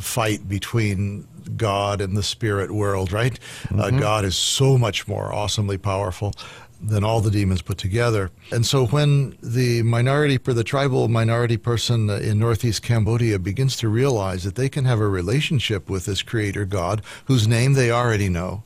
fight 0.00 0.48
between 0.48 1.28
God 1.56 2.00
and 2.00 2.16
the 2.16 2.22
spirit 2.22 2.70
world, 2.70 3.12
right? 3.12 3.38
Mm-hmm. 3.68 3.80
Uh, 3.80 3.90
God 3.90 4.24
is 4.24 4.36
so 4.36 4.76
much 4.76 5.08
more 5.08 5.32
awesomely 5.32 5.78
powerful 5.78 6.34
than 6.80 7.04
all 7.04 7.20
the 7.20 7.30
demons 7.30 7.62
put 7.62 7.78
together. 7.78 8.30
And 8.50 8.64
so 8.64 8.86
when 8.86 9.36
the 9.42 9.82
minority, 9.82 10.38
the 10.38 10.64
tribal 10.64 11.08
minority 11.08 11.56
person 11.56 12.08
in 12.10 12.38
northeast 12.38 12.82
Cambodia 12.82 13.38
begins 13.38 13.76
to 13.76 13.88
realize 13.88 14.44
that 14.44 14.54
they 14.54 14.68
can 14.68 14.84
have 14.86 15.00
a 15.00 15.08
relationship 15.08 15.90
with 15.90 16.06
this 16.06 16.22
creator 16.22 16.64
God, 16.64 17.02
whose 17.26 17.46
name 17.46 17.74
they 17.74 17.90
already 17.90 18.28
know, 18.28 18.62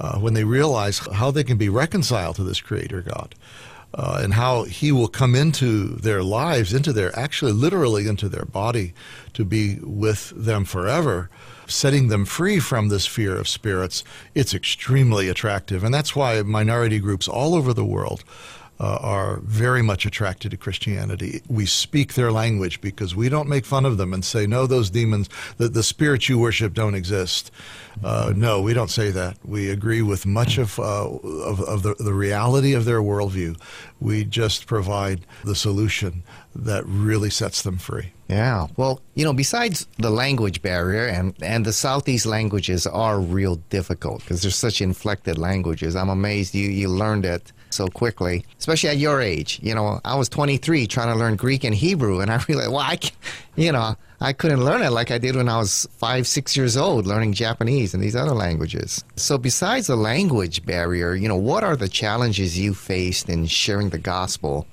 uh, 0.00 0.18
when 0.18 0.34
they 0.34 0.44
realize 0.44 0.98
how 1.14 1.30
they 1.30 1.44
can 1.44 1.56
be 1.56 1.68
reconciled 1.68 2.36
to 2.36 2.44
this 2.44 2.60
creator 2.60 3.00
God, 3.00 3.34
uh, 3.96 4.20
and 4.22 4.34
how 4.34 4.64
he 4.64 4.92
will 4.92 5.08
come 5.08 5.34
into 5.34 5.88
their 5.96 6.22
lives, 6.22 6.74
into 6.74 6.92
their, 6.92 7.16
actually 7.18 7.52
literally 7.52 8.06
into 8.06 8.28
their 8.28 8.44
body 8.44 8.92
to 9.32 9.44
be 9.44 9.78
with 9.80 10.32
them 10.36 10.64
forever, 10.66 11.30
setting 11.66 12.08
them 12.08 12.26
free 12.26 12.60
from 12.60 12.88
this 12.88 13.06
fear 13.06 13.34
of 13.34 13.48
spirits, 13.48 14.04
it's 14.34 14.54
extremely 14.54 15.28
attractive. 15.28 15.82
And 15.82 15.94
that's 15.94 16.14
why 16.14 16.42
minority 16.42 16.98
groups 16.98 17.26
all 17.26 17.54
over 17.54 17.72
the 17.72 17.84
world 17.84 18.22
uh, 18.78 18.98
are 19.00 19.38
very 19.42 19.82
much 19.82 20.06
attracted 20.06 20.50
to 20.50 20.56
Christianity. 20.56 21.42
We 21.48 21.66
speak 21.66 22.14
their 22.14 22.30
language 22.30 22.80
because 22.80 23.14
we 23.14 23.28
don't 23.28 23.48
make 23.48 23.64
fun 23.64 23.86
of 23.86 23.96
them 23.96 24.12
and 24.12 24.24
say, 24.24 24.46
no, 24.46 24.66
those 24.66 24.90
demons, 24.90 25.28
the, 25.56 25.68
the 25.68 25.82
spirits 25.82 26.28
you 26.28 26.38
worship 26.38 26.74
don't 26.74 26.94
exist. 26.94 27.50
Uh, 28.04 28.32
no, 28.36 28.60
we 28.60 28.74
don't 28.74 28.90
say 28.90 29.10
that. 29.10 29.38
We 29.44 29.70
agree 29.70 30.02
with 30.02 30.26
much 30.26 30.58
of, 30.58 30.78
uh, 30.78 31.08
of, 31.08 31.60
of 31.62 31.82
the, 31.82 31.94
the 31.98 32.12
reality 32.12 32.74
of 32.74 32.84
their 32.84 33.00
worldview. 33.00 33.58
We 34.00 34.24
just 34.24 34.66
provide 34.66 35.26
the 35.44 35.54
solution 35.54 36.22
that 36.54 36.84
really 36.86 37.30
sets 37.30 37.62
them 37.62 37.78
free. 37.78 38.12
Yeah. 38.28 38.66
Well, 38.76 39.00
you 39.14 39.24
know, 39.24 39.32
besides 39.32 39.86
the 39.98 40.10
language 40.10 40.60
barrier, 40.60 41.06
and, 41.06 41.34
and 41.40 41.64
the 41.64 41.72
Southeast 41.72 42.26
languages 42.26 42.86
are 42.86 43.20
real 43.20 43.56
difficult 43.70 44.20
because 44.20 44.42
they're 44.42 44.50
such 44.50 44.82
inflected 44.82 45.38
languages. 45.38 45.96
I'm 45.96 46.08
amazed 46.08 46.54
you, 46.54 46.68
you 46.68 46.88
learned 46.88 47.24
it 47.24 47.52
so 47.76 47.86
quickly, 47.88 48.44
especially 48.58 48.88
at 48.88 48.96
your 48.96 49.20
age. 49.20 49.60
You 49.62 49.74
know, 49.74 50.00
I 50.04 50.16
was 50.16 50.28
23 50.28 50.86
trying 50.86 51.12
to 51.12 51.14
learn 51.14 51.36
Greek 51.36 51.62
and 51.62 51.74
Hebrew, 51.74 52.20
and 52.20 52.30
I 52.30 52.42
realized, 52.48 52.70
well, 52.70 52.80
I, 52.80 52.98
you 53.54 53.70
know, 53.70 53.94
I 54.20 54.32
couldn't 54.32 54.64
learn 54.64 54.82
it 54.82 54.90
like 54.90 55.10
I 55.10 55.18
did 55.18 55.36
when 55.36 55.48
I 55.48 55.58
was 55.58 55.86
five, 55.92 56.26
six 56.26 56.56
years 56.56 56.76
old, 56.76 57.06
learning 57.06 57.34
Japanese 57.34 57.92
and 57.92 58.02
these 58.02 58.16
other 58.16 58.32
languages. 58.32 59.04
So, 59.16 59.36
besides 59.36 59.86
the 59.86 59.96
language 59.96 60.64
barrier, 60.64 61.14
you 61.14 61.28
know, 61.28 61.36
what 61.36 61.62
are 61.62 61.76
the 61.76 61.88
challenges 61.88 62.58
you 62.58 62.72
faced 62.72 63.28
in 63.28 63.46
sharing 63.46 63.90
the 63.90 63.98
gospel 63.98 64.66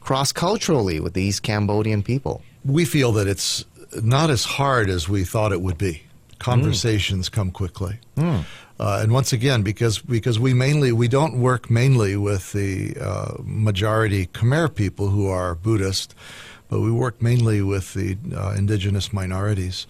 cross 0.00 0.32
culturally 0.32 1.00
with 1.00 1.14
these 1.14 1.40
Cambodian 1.40 2.02
people? 2.02 2.42
We 2.64 2.84
feel 2.84 3.12
that 3.12 3.26
it's 3.26 3.64
not 4.02 4.30
as 4.30 4.44
hard 4.44 4.90
as 4.90 5.08
we 5.08 5.24
thought 5.24 5.52
it 5.52 5.62
would 5.62 5.78
be. 5.78 6.02
Conversations 6.38 7.30
mm. 7.30 7.32
come 7.32 7.50
quickly. 7.50 7.98
Mm. 8.16 8.44
Uh, 8.78 9.00
and 9.02 9.12
once 9.12 9.32
again, 9.32 9.62
because 9.62 10.00
because 10.00 10.38
we 10.38 10.52
mainly 10.52 10.90
we 10.90 11.06
don't 11.06 11.38
work 11.38 11.70
mainly 11.70 12.16
with 12.16 12.52
the 12.52 12.96
uh, 13.00 13.34
majority 13.44 14.26
Khmer 14.26 14.74
people 14.74 15.10
who 15.10 15.28
are 15.28 15.54
Buddhist, 15.54 16.14
but 16.68 16.80
we 16.80 16.90
work 16.90 17.22
mainly 17.22 17.62
with 17.62 17.94
the 17.94 18.18
uh, 18.36 18.54
indigenous 18.56 19.12
minorities. 19.12 19.86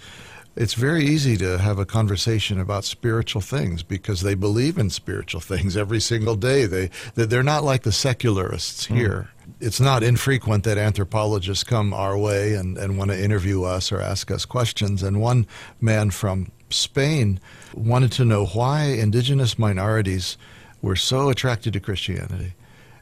It's 0.57 0.75
very 0.75 1.05
easy 1.05 1.37
to 1.39 1.59
have 1.59 1.79
a 1.79 1.87
conversation 1.87 2.61
about 2.61 2.85
spiritual 2.85 3.41
things 3.41 3.83
because 3.83 4.21
they 4.21 4.35
believe 4.35 4.79
in 4.79 4.91
spiritual 4.91 5.41
things 5.41 5.77
every 5.77 6.01
single 6.01 6.37
day. 6.37 6.67
They 6.67 6.91
they're 7.15 7.43
not 7.43 7.65
like 7.65 7.85
the 7.85 7.93
secularists 7.93 8.87
mm. 8.87 8.97
here. 8.97 9.31
It's 9.61 9.81
not 9.81 10.03
infrequent 10.03 10.65
that 10.65 10.77
anthropologists 10.77 11.65
come 11.65 11.95
our 11.95 12.19
way 12.19 12.55
and, 12.55 12.77
and 12.77 12.99
want 12.99 13.11
to 13.11 13.23
interview 13.23 13.65
us 13.65 13.91
or 13.91 14.01
ask 14.01 14.31
us 14.31 14.45
questions. 14.45 15.03
And 15.03 15.21
one 15.21 15.47
man 15.81 16.11
from 16.11 16.51
Spain 16.71 17.41
wanted 17.77 18.13
to 18.13 18.25
know 18.25 18.47
why 18.47 18.85
indigenous 18.85 19.59
minorities 19.59 20.37
were 20.81 20.97
so 20.97 21.31
attracted 21.31 21.73
to 21.73 21.81
Christianity. 21.81 22.55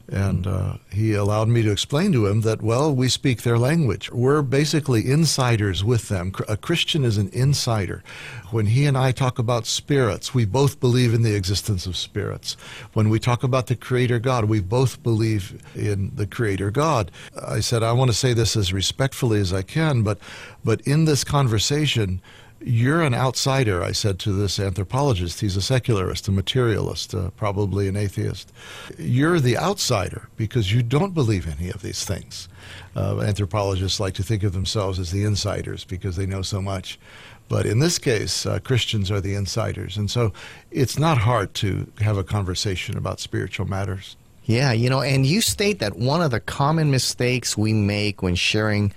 And 0.09 0.47
uh, 0.47 0.75
he 0.91 1.15
allowed 1.15 1.49
me 1.49 1.63
to 1.63 1.71
explain 1.71 2.13
to 2.13 2.27
him 2.27 2.43
that, 2.43 2.61
well, 2.61 2.95
we 2.95 3.09
speak 3.09 3.43
their 3.43 3.57
language. 3.57 4.11
We're 4.11 4.43
basically 4.43 5.09
insiders 5.11 5.85
with 5.85 6.09
them. 6.09 6.33
A 6.49 6.57
Christian 6.57 7.05
is 7.05 7.19
an 7.19 7.31
insider. 7.33 8.03
When 8.51 8.67
he 8.67 8.85
and 8.85 8.99
I 8.99 9.13
talk 9.13 9.39
about 9.39 9.65
spirits, 9.65 10.35
we 10.35 10.45
both 10.45 10.81
believe 10.81 11.15
in 11.15 11.23
the 11.23 11.37
existence 11.37 11.87
of 11.87 11.97
spirits. 11.97 12.57
When 12.93 13.09
we 13.09 13.21
talk 13.21 13.43
about 13.43 13.69
the 13.69 13.77
Creator 13.77 14.19
God, 14.19 14.47
we 14.47 14.61
both 14.61 15.03
believe 15.03 15.63
in 15.75 16.11
the 16.15 16.27
Creator 16.27 16.73
God. 16.73 17.11
I 17.41 17.61
said, 17.61 17.83
I 17.83 17.93
want 17.93 18.11
to 18.11 18.17
say 18.17 18.35
this 18.35 18.57
as 18.57 18.73
respectfully 18.73 19.41
as 19.41 19.53
I 19.53 19.63
can, 19.63 20.03
but, 20.03 20.19
but 20.65 20.81
in 20.83 21.05
this 21.05 21.25
conversation, 21.25 22.21
you're 22.65 23.03
an 23.03 23.15
outsider, 23.15 23.83
I 23.83 23.93
said 23.93 24.19
to 24.21 24.33
this 24.33 24.59
anthropologist. 24.59 25.41
He's 25.41 25.57
a 25.57 25.63
secularist, 25.63 26.29
a 26.29 26.33
materialist, 26.33 27.15
uh, 27.15 27.31
probably 27.31 27.89
an 27.89 27.97
atheist. 27.97 28.53
You're 28.99 29.41
the 29.41 29.59
outsider 29.59 30.29
because 30.37 30.73
you 30.73 30.83
don't 30.83 31.15
believe 31.15 31.49
any 31.49 31.71
of 31.71 31.83
these 31.83 32.05
things. 32.05 32.49
Uh, 32.95 33.21
anthropologists 33.21 34.01
like 34.01 34.15
to 34.15 34.23
think 34.23 34.43
of 34.43 34.53
themselves 34.53 34.99
as 34.99 35.11
the 35.11 35.25
insiders 35.25 35.85
because 35.85 36.17
they 36.17 36.27
know 36.27 36.43
so 36.43 36.61
much. 36.61 36.99
But 37.49 37.67
in 37.67 37.81
this 37.81 37.99
case, 37.99 38.47
uh, 38.47 38.61
Christians 38.61 39.11
are 39.11 39.21
the 39.21 39.35
insiders. 39.35 39.97
And 39.97 40.11
so 40.11 40.33
it's 40.71 40.99
not 40.99 41.19
hard 41.19 41.55
to 41.55 41.91
have 42.01 42.17
a 42.17 42.25
conversation 42.25 42.97
about 42.97 43.21
spiritual 43.21 43.67
matters. 43.67 44.17
Yeah, 44.45 44.73
you 44.73 44.91
know, 44.91 45.03
and 45.03 45.25
you 45.25 45.41
state 45.41 45.79
that 45.79 45.97
one 45.97 46.21
of 46.21 46.31
the 46.31 46.41
common 46.41 46.91
mistakes 46.91 47.57
we 47.57 47.73
make 47.73 48.23
when 48.23 48.35
sharing 48.35 48.93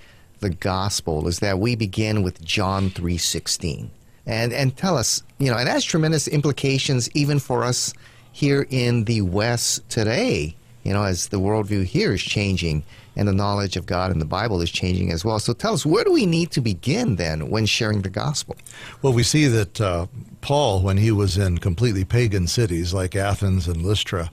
the 0.46 0.54
gospel 0.54 1.26
is 1.26 1.40
that 1.40 1.58
we 1.58 1.74
begin 1.74 2.22
with 2.22 2.44
John 2.44 2.88
3:16. 2.90 3.90
And 4.26 4.52
and 4.52 4.76
tell 4.76 4.96
us, 4.96 5.24
you 5.38 5.50
know, 5.50 5.58
it 5.58 5.66
has 5.66 5.84
tremendous 5.84 6.28
implications 6.28 7.10
even 7.14 7.40
for 7.40 7.64
us 7.64 7.92
here 8.30 8.66
in 8.70 9.04
the 9.04 9.22
West 9.22 9.88
today, 9.88 10.54
you 10.84 10.92
know, 10.92 11.02
as 11.02 11.28
the 11.28 11.40
worldview 11.40 11.84
here 11.84 12.12
is 12.12 12.22
changing 12.22 12.84
and 13.16 13.26
the 13.26 13.32
knowledge 13.32 13.76
of 13.76 13.86
God 13.86 14.12
and 14.12 14.20
the 14.20 14.26
Bible 14.26 14.60
is 14.60 14.70
changing 14.70 15.10
as 15.10 15.24
well. 15.24 15.40
So 15.40 15.52
tell 15.52 15.74
us, 15.74 15.84
where 15.84 16.04
do 16.04 16.12
we 16.12 16.26
need 16.26 16.52
to 16.52 16.60
begin 16.60 17.16
then 17.16 17.50
when 17.50 17.66
sharing 17.66 18.02
the 18.02 18.10
gospel? 18.10 18.56
Well, 19.02 19.14
we 19.14 19.24
see 19.24 19.46
that 19.46 19.80
uh, 19.80 20.06
Paul, 20.42 20.82
when 20.82 20.98
he 20.98 21.10
was 21.10 21.38
in 21.38 21.58
completely 21.58 22.04
pagan 22.04 22.46
cities 22.46 22.94
like 22.94 23.16
Athens 23.16 23.66
and 23.66 23.82
Lystra, 23.82 24.30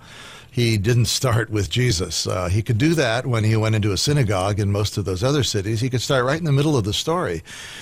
he 0.53 0.77
didn't 0.77 1.05
start 1.05 1.49
with 1.49 1.67
Jesus. 1.67 2.27
Uh, 2.27 2.47
he 2.47 2.61
could 2.61 2.77
do 2.77 2.93
that 2.93 3.25
when 3.25 3.43
he 3.43 3.55
went 3.55 3.73
into 3.73 3.91
a 3.91 3.97
synagogue 3.97 4.59
in 4.59 4.71
most 4.71 4.99
of 4.99 5.05
those 5.05 5.23
other 5.23 5.41
cities. 5.41 5.81
He 5.81 5.89
could 5.89 6.01
start 6.03 6.25
right 6.25 6.37
in 6.37 6.43
the 6.45 6.51
middle 6.51 6.77
of 6.77 6.83
the 6.83 6.93
story. 6.93 7.41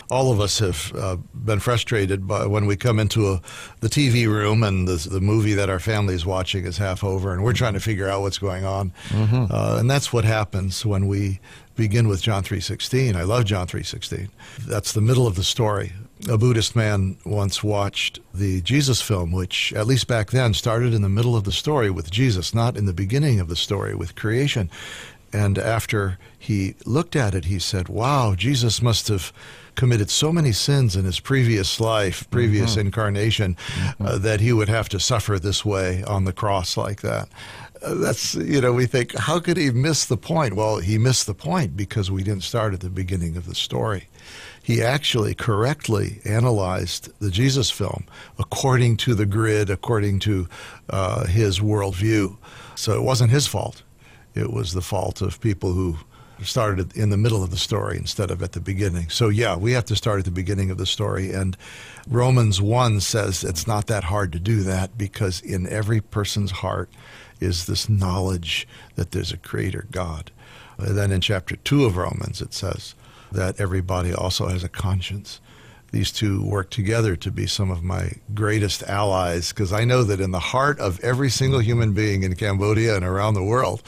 All 0.09 0.31
of 0.31 0.39
us 0.39 0.59
have 0.59 0.93
uh, 0.95 1.17
been 1.33 1.59
frustrated 1.59 2.25
by 2.25 2.45
when 2.45 2.65
we 2.65 2.77
come 2.77 2.97
into 2.97 3.27
a, 3.27 3.41
the 3.81 3.89
TV 3.89 4.25
room 4.25 4.63
and 4.63 4.87
the, 4.87 4.95
the, 5.09 5.19
movie 5.19 5.53
that 5.53 5.69
our 5.69 5.79
family 5.79 6.13
is 6.13 6.25
watching 6.25 6.63
is 6.63 6.77
half 6.77 7.03
over, 7.03 7.33
and 7.33 7.43
we're 7.43 7.51
trying 7.51 7.73
to 7.73 7.81
figure 7.81 8.07
out 8.07 8.21
what's 8.21 8.37
going 8.37 8.63
on. 8.63 8.93
Mm-hmm. 9.09 9.53
Uh, 9.53 9.75
and 9.77 9.91
that's 9.91 10.13
what 10.13 10.23
happens 10.23 10.85
when 10.85 11.07
we 11.07 11.41
begin 11.75 12.07
with 12.07 12.21
John 12.21 12.41
3:16. 12.41 13.17
I 13.17 13.23
love 13.23 13.43
John 13.43 13.67
3:16. 13.67 14.29
That's 14.65 14.93
the 14.93 15.01
middle 15.01 15.27
of 15.27 15.35
the 15.35 15.43
story 15.43 15.91
a 16.29 16.37
Buddhist 16.37 16.75
man 16.75 17.17
once 17.25 17.63
watched 17.63 18.19
the 18.33 18.61
Jesus 18.61 19.01
film, 19.01 19.31
which, 19.31 19.73
at 19.73 19.87
least 19.87 20.07
back 20.07 20.31
then, 20.31 20.53
started 20.53 20.93
in 20.93 21.01
the 21.01 21.09
middle 21.09 21.35
of 21.35 21.43
the 21.43 21.51
story 21.51 21.89
with 21.89 22.11
Jesus, 22.11 22.53
not 22.53 22.77
in 22.77 22.85
the 22.85 22.93
beginning 22.93 23.39
of 23.39 23.47
the 23.47 23.55
story 23.55 23.95
with 23.95 24.15
creation. 24.15 24.69
And 25.33 25.57
after 25.57 26.17
he 26.37 26.75
looked 26.85 27.15
at 27.15 27.33
it, 27.33 27.45
he 27.45 27.59
said, 27.59 27.87
Wow, 27.87 28.35
Jesus 28.35 28.81
must 28.81 29.07
have 29.07 29.31
committed 29.75 30.09
so 30.09 30.33
many 30.33 30.51
sins 30.51 30.95
in 30.95 31.05
his 31.05 31.19
previous 31.19 31.79
life, 31.79 32.29
previous 32.29 32.71
mm-hmm. 32.71 32.87
incarnation, 32.87 33.55
mm-hmm. 33.55 34.05
Uh, 34.05 34.17
that 34.17 34.41
he 34.41 34.51
would 34.51 34.69
have 34.69 34.89
to 34.89 34.99
suffer 34.99 35.39
this 35.39 35.63
way 35.63 36.03
on 36.03 36.25
the 36.25 36.33
cross 36.33 36.75
like 36.75 37.01
that. 37.01 37.29
Uh, 37.81 37.95
that's, 37.95 38.35
you 38.35 38.59
know, 38.59 38.73
we 38.73 38.85
think, 38.85 39.15
how 39.15 39.39
could 39.39 39.57
he 39.57 39.71
miss 39.71 40.05
the 40.05 40.17
point? 40.17 40.55
Well, 40.55 40.77
he 40.77 40.97
missed 40.97 41.25
the 41.25 41.33
point 41.33 41.77
because 41.77 42.11
we 42.11 42.23
didn't 42.23 42.43
start 42.43 42.73
at 42.73 42.81
the 42.81 42.89
beginning 42.89 43.37
of 43.37 43.45
the 43.47 43.55
story 43.55 44.07
he 44.63 44.81
actually 44.81 45.33
correctly 45.33 46.21
analyzed 46.25 47.09
the 47.19 47.31
Jesus 47.31 47.69
film 47.69 48.05
according 48.37 48.97
to 48.97 49.15
the 49.15 49.25
grid, 49.25 49.69
according 49.69 50.19
to 50.19 50.47
uh, 50.89 51.25
his 51.25 51.59
worldview. 51.59 52.37
So 52.75 52.93
it 52.93 53.03
wasn't 53.03 53.31
his 53.31 53.47
fault. 53.47 53.83
It 54.33 54.51
was 54.51 54.73
the 54.73 54.81
fault 54.81 55.21
of 55.21 55.41
people 55.41 55.73
who 55.73 55.97
started 56.43 56.95
in 56.95 57.09
the 57.09 57.17
middle 57.17 57.43
of 57.43 57.51
the 57.51 57.57
story 57.57 57.97
instead 57.97 58.31
of 58.31 58.41
at 58.41 58.53
the 58.53 58.59
beginning. 58.59 59.09
So, 59.09 59.29
yeah, 59.29 59.55
we 59.55 59.73
have 59.73 59.85
to 59.85 59.95
start 59.95 60.19
at 60.19 60.25
the 60.25 60.31
beginning 60.31 60.71
of 60.71 60.77
the 60.77 60.85
story. 60.85 61.31
And 61.31 61.55
Romans 62.07 62.61
1 62.61 62.99
says 63.01 63.43
it's 63.43 63.67
not 63.67 63.87
that 63.87 64.05
hard 64.05 64.31
to 64.33 64.39
do 64.39 64.63
that 64.63 64.97
because 64.97 65.41
in 65.41 65.67
every 65.67 66.01
person's 66.01 66.51
heart 66.51 66.89
is 67.39 67.65
this 67.65 67.89
knowledge 67.89 68.67
that 68.95 69.11
there's 69.11 69.31
a 69.31 69.37
creator 69.37 69.85
God. 69.91 70.31
And 70.77 70.97
then 70.97 71.11
in 71.11 71.21
chapter 71.21 71.55
2 71.57 71.85
of 71.85 71.97
Romans, 71.97 72.41
it 72.41 72.53
says, 72.53 72.95
that 73.31 73.59
everybody 73.59 74.13
also 74.13 74.47
has 74.47 74.63
a 74.63 74.69
conscience. 74.69 75.39
These 75.91 76.13
two 76.13 76.41
work 76.41 76.69
together 76.69 77.17
to 77.17 77.31
be 77.31 77.45
some 77.47 77.69
of 77.69 77.83
my 77.83 78.13
greatest 78.33 78.81
allies 78.83 79.49
because 79.49 79.73
I 79.73 79.83
know 79.83 80.03
that 80.05 80.21
in 80.21 80.31
the 80.31 80.39
heart 80.39 80.79
of 80.79 81.01
every 81.01 81.29
single 81.29 81.59
human 81.59 81.93
being 81.93 82.23
in 82.23 82.33
Cambodia 82.35 82.95
and 82.95 83.03
around 83.03 83.33
the 83.33 83.43
world, 83.43 83.83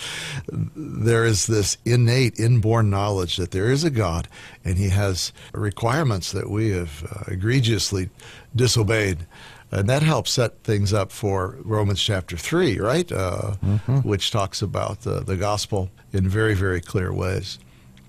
there 0.50 1.24
is 1.24 1.48
this 1.48 1.78
innate, 1.86 2.38
inborn 2.38 2.90
knowledge 2.90 3.38
that 3.38 3.52
there 3.52 3.72
is 3.72 3.86
a 3.86 3.90
God 3.90 4.28
and 4.66 4.78
He 4.78 4.90
has 4.90 5.32
requirements 5.54 6.34
that 6.34 6.50
we 6.50 6.72
have 6.72 7.06
uh, 7.10 7.32
egregiously 7.32 8.10
disobeyed. 8.54 9.26
And 9.72 9.90
that 9.90 10.04
helps 10.04 10.32
set 10.32 10.62
things 10.64 10.94
up 10.94 11.12
for 11.12 11.58
Romans 11.64 12.04
chapter 12.04 12.36
3, 12.36 12.80
right? 12.80 13.10
Uh, 13.12 13.56
mm-hmm. 13.66 13.98
Which 14.00 14.30
talks 14.30 14.62
about 14.62 15.02
the, 15.02 15.22
the 15.22 15.38
gospel 15.38 15.90
in 16.12 16.28
very, 16.28 16.54
very 16.54 16.82
clear 16.82 17.14
ways. 17.14 17.60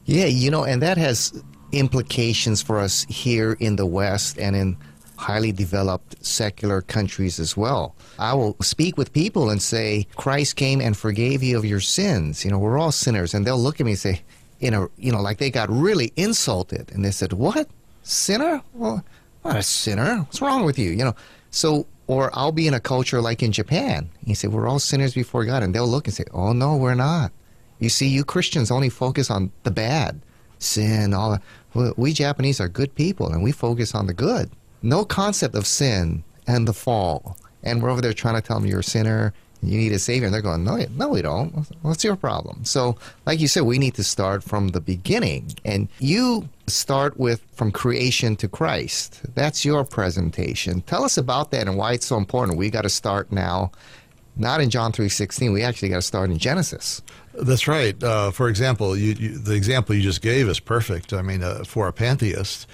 Yeah, 0.07 0.27
you 0.27 0.51
know, 0.51 0.65
and 0.65 0.83
that 0.83 0.99
has 0.99 1.43
implications 1.73 2.63
for 2.63 2.79
us 2.79 3.05
here 3.09 3.57
in 3.59 3.77
the 3.77 3.87
West 3.87 4.39
and 4.39 4.55
in 4.55 4.77
highly 5.17 5.53
developed 5.53 6.25
secular 6.25 6.83
countries 6.83 7.39
as 7.39 7.57
well. 7.57 7.95
I 8.19 8.35
will 8.35 8.57
speak 8.61 8.99
with 8.99 9.13
people 9.13 9.49
and 9.51 9.63
say, 9.63 10.07
Christ 10.17 10.57
came 10.57 10.81
and 10.81 10.97
forgave 10.97 11.43
you 11.43 11.57
of 11.57 11.65
your 11.65 11.81
sins. 11.81 12.45
You 12.45 12.51
know, 12.51 12.59
we're 12.59 12.79
all 12.79 12.93
sinners. 12.93 13.33
And 13.33 13.47
they'll 13.47 13.59
look 13.59 13.81
at 13.81 13.87
me 13.87 13.93
and 13.93 13.99
say, 13.99 14.23
you 14.61 14.71
know, 14.71 14.91
you 14.97 15.13
know, 15.13 15.21
like 15.21 15.39
they 15.39 15.51
got 15.51 15.71
really 15.71 16.13
insulted. 16.17 16.91
And 16.93 17.05
they 17.05 17.11
said, 17.11 17.33
What? 17.33 17.69
Sinner? 18.03 18.63
Well, 18.75 19.05
not 19.45 19.57
a 19.57 19.63
sinner. 19.63 20.19
What's 20.19 20.41
wrong 20.41 20.65
with 20.65 20.79
you? 20.79 20.91
You 20.91 21.05
know, 21.05 21.15
so, 21.51 21.87
or 22.07 22.31
I'll 22.35 22.53
be 22.53 22.67
in 22.67 22.75
a 22.75 22.81
culture 22.81 23.21
like 23.21 23.43
in 23.43 23.53
Japan. 23.53 24.11
You 24.25 24.35
say, 24.35 24.49
We're 24.49 24.69
all 24.69 24.79
sinners 24.79 25.15
before 25.15 25.45
God. 25.45 25.63
And 25.63 25.75
they'll 25.75 25.89
look 25.89 26.07
and 26.07 26.15
say, 26.15 26.25
Oh, 26.33 26.53
no, 26.53 26.77
we're 26.77 26.95
not. 26.95 27.33
You 27.85 27.91
see, 27.91 28.09
you 28.09 28.25
Christians 28.25 28.71
only 28.71 28.89
focus 28.89 29.31
on 29.31 29.53
the 29.63 29.71
bad, 29.71 30.19
sin, 30.59 31.13
all 31.13 31.33
that. 31.33 31.99
We 31.99 32.15
Japanese 32.15 32.59
are 32.59 32.67
good 32.67 32.95
people 32.95 33.31
and 33.31 33.43
we 33.43 33.53
focus 33.53 33.95
on 33.95 34.07
the 34.07 34.15
good. 34.15 34.51
No 34.81 35.05
concept 35.05 35.55
of 35.55 35.67
sin 35.67 36.25
and 36.47 36.67
the 36.67 36.73
fall. 36.73 37.37
And 37.63 37.83
we're 37.83 37.91
over 37.91 38.01
there 38.01 38.15
trying 38.15 38.37
to 38.37 38.41
tell 38.41 38.59
them 38.59 38.67
you're 38.67 38.81
a 38.81 38.83
sinner, 38.83 39.35
you 39.63 39.77
need 39.77 39.93
a 39.93 39.99
savior. 39.99 40.27
And 40.27 40.35
they're 40.35 40.41
going, 40.41 40.65
no, 40.65 40.83
no, 40.97 41.09
we 41.09 41.21
don't. 41.21 41.67
What's 41.83 42.05
your 42.05 42.17
problem? 42.17 42.65
So, 42.65 42.97
like 43.27 43.39
you 43.39 43.49
said, 43.49 43.65
we 43.65 43.79
need 43.79 43.95
to 43.97 44.05
start 44.05 44.43
from 44.43 44.69
the 44.69 44.81
beginning. 44.81 45.53
And 45.67 45.89
you 45.99 46.49
start 46.67 47.19
with 47.19 47.45
from 47.53 47.71
creation 47.71 48.35
to 48.37 48.49
Christ. 48.49 49.21
That's 49.35 49.63
your 49.63 49.85
presentation. 49.85 50.81
Tell 50.83 51.05
us 51.05 51.19
about 51.19 51.51
that 51.51 51.69
and 51.69 51.77
why 51.77 51.93
it's 51.93 52.07
so 52.07 52.17
important. 52.17 52.57
We 52.57 52.71
got 52.71 52.83
to 52.83 52.89
start 52.89 53.31
now 53.31 53.73
not 54.37 54.61
in 54.61 54.71
John 54.71 54.93
3:16. 54.93 55.53
We 55.53 55.63
actually 55.63 55.89
got 55.89 55.97
to 55.97 56.03
start 56.03 56.31
in 56.31 56.39
Genesis. 56.39 57.03
That's 57.35 57.67
right. 57.67 58.01
Uh, 58.03 58.31
for 58.31 58.49
example, 58.49 58.97
you, 58.97 59.15
you, 59.15 59.39
the 59.39 59.55
example 59.55 59.95
you 59.95 60.03
just 60.03 60.23
gave 60.23 60.49
is 60.49 60.61
perfect. 60.61 61.13
I 61.13 61.23
mean, 61.23 61.43
uh, 61.43 61.65
for 61.65 61.89
a 61.89 61.93
pantheist, 61.93 62.67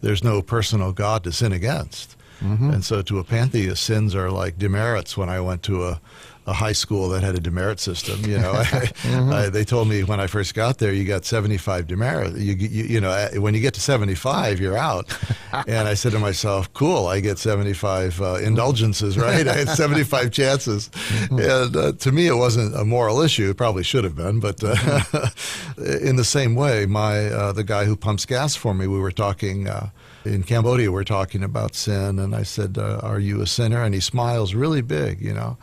there's 0.00 0.24
no 0.24 0.42
personal 0.42 0.92
God 0.92 1.24
to 1.24 1.32
sin 1.32 1.52
against. 1.52 2.16
Mm-hmm. 2.40 2.70
And 2.70 2.84
so 2.84 3.02
to 3.02 3.18
a 3.18 3.24
pantheist, 3.24 3.82
sins 3.82 4.14
are 4.14 4.30
like 4.30 4.58
demerits. 4.58 5.16
When 5.16 5.28
I 5.28 5.40
went 5.40 5.62
to 5.64 5.84
a, 5.84 6.00
a 6.48 6.52
high 6.54 6.72
school 6.72 7.10
that 7.10 7.22
had 7.22 7.34
a 7.34 7.40
demerit 7.40 7.78
system. 7.78 8.24
You 8.24 8.38
know, 8.38 8.52
mm-hmm. 8.54 9.32
I, 9.32 9.48
they 9.50 9.64
told 9.64 9.86
me 9.86 10.02
when 10.02 10.18
I 10.18 10.26
first 10.26 10.54
got 10.54 10.78
there, 10.78 10.92
you 10.92 11.04
got 11.04 11.26
75 11.26 11.86
demerit. 11.86 12.36
You, 12.36 12.54
you, 12.54 12.84
you 12.84 13.00
know, 13.00 13.10
uh, 13.10 13.28
when 13.34 13.54
you 13.54 13.60
get 13.60 13.74
to 13.74 13.80
75, 13.80 14.58
you're 14.58 14.76
out. 14.76 15.14
and 15.68 15.86
I 15.86 15.94
said 15.94 16.12
to 16.12 16.18
myself, 16.18 16.72
cool, 16.72 17.06
I 17.06 17.20
get 17.20 17.38
75 17.38 18.20
uh, 18.20 18.34
indulgences, 18.36 19.18
right? 19.18 19.46
I 19.46 19.52
had 19.52 19.68
75 19.84 20.30
chances. 20.30 20.88
Mm-hmm. 20.88 21.38
And 21.38 21.76
uh, 21.76 21.92
to 21.92 22.12
me, 22.12 22.26
it 22.26 22.36
wasn't 22.36 22.74
a 22.74 22.84
moral 22.84 23.20
issue. 23.20 23.50
It 23.50 23.58
probably 23.58 23.82
should 23.82 24.04
have 24.04 24.16
been. 24.16 24.40
But 24.40 24.64
uh, 24.64 24.74
mm-hmm. 24.74 26.06
in 26.08 26.16
the 26.16 26.24
same 26.24 26.54
way, 26.54 26.86
my 26.86 27.26
uh, 27.26 27.52
the 27.52 27.64
guy 27.64 27.84
who 27.84 27.94
pumps 27.94 28.24
gas 28.24 28.56
for 28.56 28.72
me, 28.72 28.86
we 28.86 28.98
were 28.98 29.12
talking 29.12 29.68
uh, 29.68 29.90
in 30.24 30.42
Cambodia, 30.42 30.90
we're 30.90 31.04
talking 31.04 31.42
about 31.42 31.74
sin, 31.74 32.18
and 32.18 32.34
I 32.34 32.42
said, 32.42 32.78
uh, 32.78 33.00
"Are 33.02 33.18
you 33.18 33.40
a 33.40 33.46
sinner?" 33.46 33.82
And 33.82 33.94
he 33.94 34.00
smiles 34.00 34.54
really 34.54 34.82
big, 34.82 35.20
you 35.20 35.34
know. 35.34 35.56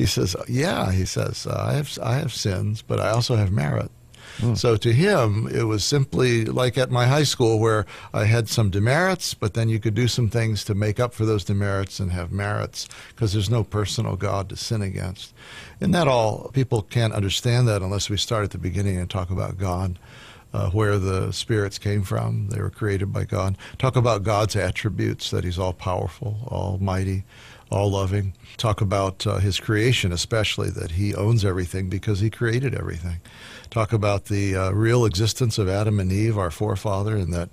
He 0.00 0.06
says, 0.06 0.34
"Yeah." 0.48 0.92
He 0.92 1.04
says, 1.04 1.46
"I 1.46 1.74
have 1.74 1.98
I 2.02 2.14
have 2.14 2.32
sins, 2.32 2.82
but 2.82 2.98
I 3.00 3.10
also 3.10 3.36
have 3.36 3.52
merit." 3.52 3.90
So 4.54 4.76
to 4.76 4.92
him, 4.92 5.48
it 5.52 5.64
was 5.64 5.84
simply 5.84 6.46
like 6.46 6.78
at 6.78 6.90
my 6.90 7.06
high 7.06 7.24
school 7.24 7.58
where 7.58 7.84
I 8.14 8.24
had 8.24 8.48
some 8.48 8.70
demerits, 8.70 9.34
but 9.34 9.52
then 9.52 9.68
you 9.68 9.78
could 9.78 9.94
do 9.94 10.08
some 10.08 10.30
things 10.30 10.64
to 10.64 10.74
make 10.74 10.98
up 10.98 11.12
for 11.12 11.26
those 11.26 11.44
demerits 11.44 12.00
and 12.00 12.10
have 12.12 12.32
merits 12.32 12.88
because 13.10 13.34
there's 13.34 13.50
no 13.50 13.64
personal 13.64 14.16
God 14.16 14.48
to 14.48 14.56
sin 14.56 14.80
against. 14.80 15.34
And 15.78 15.94
that 15.94 16.08
all, 16.08 16.50
people 16.54 16.80
can't 16.80 17.12
understand 17.12 17.68
that 17.68 17.82
unless 17.82 18.08
we 18.08 18.16
start 18.16 18.44
at 18.44 18.50
the 18.50 18.58
beginning 18.58 18.96
and 18.96 19.10
talk 19.10 19.30
about 19.30 19.58
God. 19.58 19.98
Uh, 20.52 20.68
where 20.70 20.98
the 20.98 21.30
spirits 21.30 21.78
came 21.78 22.02
from. 22.02 22.48
They 22.48 22.60
were 22.60 22.70
created 22.70 23.12
by 23.12 23.22
God. 23.22 23.56
Talk 23.78 23.94
about 23.94 24.24
God's 24.24 24.56
attributes 24.56 25.30
that 25.30 25.44
He's 25.44 25.60
all 25.60 25.72
powerful, 25.72 26.38
almighty, 26.48 27.22
all 27.70 27.90
loving. 27.90 28.34
Talk 28.56 28.80
about 28.80 29.26
uh, 29.26 29.38
His 29.38 29.60
creation, 29.60 30.12
especially 30.12 30.70
that 30.70 30.92
He 30.92 31.14
owns 31.14 31.44
everything 31.44 31.88
because 31.88 32.20
He 32.20 32.30
created 32.30 32.74
everything. 32.74 33.20
Talk 33.70 33.92
about 33.92 34.26
the 34.26 34.56
uh, 34.56 34.70
real 34.72 35.04
existence 35.04 35.56
of 35.58 35.68
Adam 35.68 36.00
and 36.00 36.12
Eve, 36.12 36.36
our 36.36 36.50
forefather, 36.50 37.16
and 37.16 37.32
that. 37.32 37.50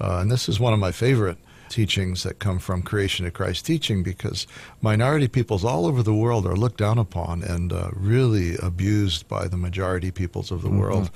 Uh, 0.00 0.18
and 0.18 0.30
this 0.30 0.48
is 0.48 0.58
one 0.58 0.72
of 0.72 0.78
my 0.78 0.92
favorite 0.92 1.38
teachings 1.70 2.24
that 2.24 2.38
come 2.38 2.58
from 2.58 2.82
creation 2.82 3.24
to 3.24 3.30
Christ 3.30 3.64
teaching 3.64 4.02
because 4.02 4.46
minority 4.82 5.28
peoples 5.28 5.64
all 5.64 5.86
over 5.86 6.02
the 6.02 6.14
world 6.14 6.46
are 6.46 6.56
looked 6.56 6.78
down 6.78 6.98
upon 6.98 7.42
and 7.42 7.72
uh, 7.72 7.90
really 7.94 8.56
abused 8.62 9.28
by 9.28 9.46
the 9.46 9.56
majority 9.56 10.10
peoples 10.10 10.50
of 10.50 10.62
the 10.62 10.68
mm-hmm. 10.68 10.80
world. 10.80 11.10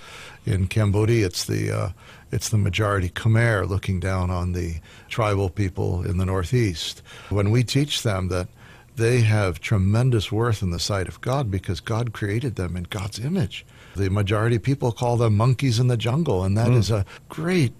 In 0.46 0.68
Cambodia, 0.68 1.26
it's 1.26 1.44
the 1.44 1.76
uh, 1.76 1.88
it's 2.34 2.48
the 2.48 2.58
majority 2.58 3.08
Khmer 3.08 3.68
looking 3.68 4.00
down 4.00 4.28
on 4.28 4.52
the 4.52 4.80
tribal 5.08 5.48
people 5.48 6.02
in 6.02 6.18
the 6.18 6.26
northeast. 6.26 7.00
When 7.30 7.52
we 7.52 7.62
teach 7.62 8.02
them 8.02 8.26
that 8.28 8.48
they 8.96 9.20
have 9.20 9.60
tremendous 9.60 10.32
worth 10.32 10.60
in 10.60 10.70
the 10.70 10.80
sight 10.80 11.06
of 11.06 11.20
God 11.20 11.48
because 11.48 11.78
God 11.78 12.12
created 12.12 12.56
them 12.56 12.76
in 12.76 12.84
God's 12.84 13.20
image. 13.20 13.64
The 13.94 14.10
majority 14.10 14.58
people 14.58 14.90
call 14.90 15.16
them 15.16 15.36
monkeys 15.36 15.78
in 15.78 15.86
the 15.86 15.96
jungle, 15.96 16.42
and 16.42 16.56
that 16.56 16.68
mm. 16.68 16.76
is 16.76 16.90
a 16.90 17.04
great 17.28 17.72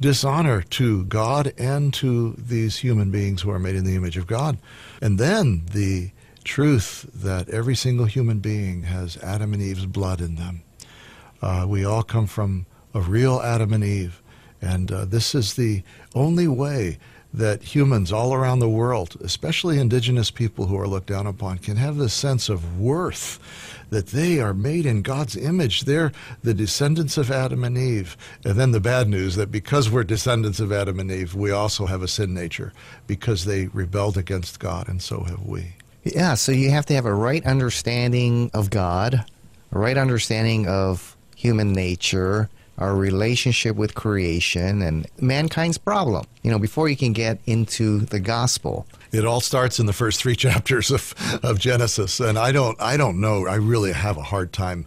dishonor 0.00 0.62
to 0.62 1.04
God 1.04 1.52
and 1.58 1.92
to 1.94 2.34
these 2.38 2.78
human 2.78 3.10
beings 3.10 3.42
who 3.42 3.50
are 3.50 3.58
made 3.58 3.76
in 3.76 3.84
the 3.84 3.96
image 3.96 4.16
of 4.16 4.26
God. 4.26 4.58
And 5.02 5.18
then 5.18 5.64
the 5.72 6.12
truth 6.44 7.06
that 7.12 7.50
every 7.50 7.76
single 7.76 8.06
human 8.06 8.38
being 8.38 8.84
has 8.84 9.18
Adam 9.18 9.52
and 9.52 9.62
Eve's 9.62 9.86
blood 9.86 10.22
in 10.22 10.36
them. 10.36 10.62
Uh, 11.42 11.66
we 11.68 11.84
all 11.84 12.02
come 12.02 12.26
from 12.26 12.64
a 12.94 13.00
real 13.00 13.40
Adam 13.40 13.72
and 13.72 13.84
Eve. 13.84 14.22
And 14.60 14.90
uh, 14.90 15.04
this 15.04 15.34
is 15.34 15.54
the 15.54 15.82
only 16.14 16.48
way 16.48 16.98
that 17.32 17.62
humans 17.62 18.10
all 18.10 18.32
around 18.32 18.58
the 18.58 18.68
world, 18.68 19.16
especially 19.20 19.78
indigenous 19.78 20.30
people 20.30 20.66
who 20.66 20.78
are 20.78 20.88
looked 20.88 21.08
down 21.08 21.26
upon, 21.26 21.58
can 21.58 21.76
have 21.76 21.96
this 21.96 22.14
sense 22.14 22.48
of 22.48 22.80
worth 22.80 23.38
that 23.90 24.08
they 24.08 24.40
are 24.40 24.54
made 24.54 24.86
in 24.86 25.02
God's 25.02 25.36
image. 25.36 25.82
They're 25.82 26.12
the 26.42 26.54
descendants 26.54 27.18
of 27.18 27.30
Adam 27.30 27.64
and 27.64 27.76
Eve. 27.76 28.16
And 28.44 28.58
then 28.58 28.72
the 28.72 28.80
bad 28.80 29.08
news 29.08 29.36
that 29.36 29.50
because 29.50 29.90
we're 29.90 30.04
descendants 30.04 30.60
of 30.60 30.72
Adam 30.72 30.98
and 30.98 31.10
Eve, 31.10 31.34
we 31.34 31.50
also 31.50 31.86
have 31.86 32.02
a 32.02 32.08
sin 32.08 32.32
nature 32.32 32.72
because 33.06 33.44
they 33.44 33.66
rebelled 33.68 34.16
against 34.16 34.58
God, 34.58 34.88
and 34.88 35.02
so 35.02 35.22
have 35.24 35.44
we. 35.44 35.74
Yeah, 36.04 36.34
so 36.34 36.52
you 36.52 36.70
have 36.70 36.86
to 36.86 36.94
have 36.94 37.06
a 37.06 37.14
right 37.14 37.44
understanding 37.44 38.50
of 38.54 38.70
God, 38.70 39.24
a 39.72 39.78
right 39.78 39.98
understanding 39.98 40.66
of 40.66 41.16
human 41.36 41.72
nature, 41.72 42.48
our 42.78 42.94
relationship 42.94 43.76
with 43.76 43.94
creation, 43.94 44.82
and 44.82 45.06
mankind's 45.20 45.78
problem, 45.78 46.24
you 46.42 46.50
know, 46.50 46.58
before 46.58 46.88
you 46.88 46.96
can 46.96 47.12
get 47.12 47.40
into 47.46 48.00
the 48.00 48.20
gospel 48.20 48.86
it 49.12 49.24
all 49.24 49.40
starts 49.40 49.78
in 49.78 49.86
the 49.86 49.92
first 49.92 50.20
three 50.20 50.36
chapters 50.46 50.90
of, 50.90 51.14
of 51.42 51.58
Genesis. 51.58 52.20
And 52.20 52.38
I 52.38 52.52
don't, 52.52 52.80
I 52.80 52.96
don't 52.96 53.20
know. 53.20 53.46
I 53.46 53.56
really 53.56 53.92
have 53.92 54.16
a 54.16 54.22
hard 54.22 54.52
time 54.52 54.86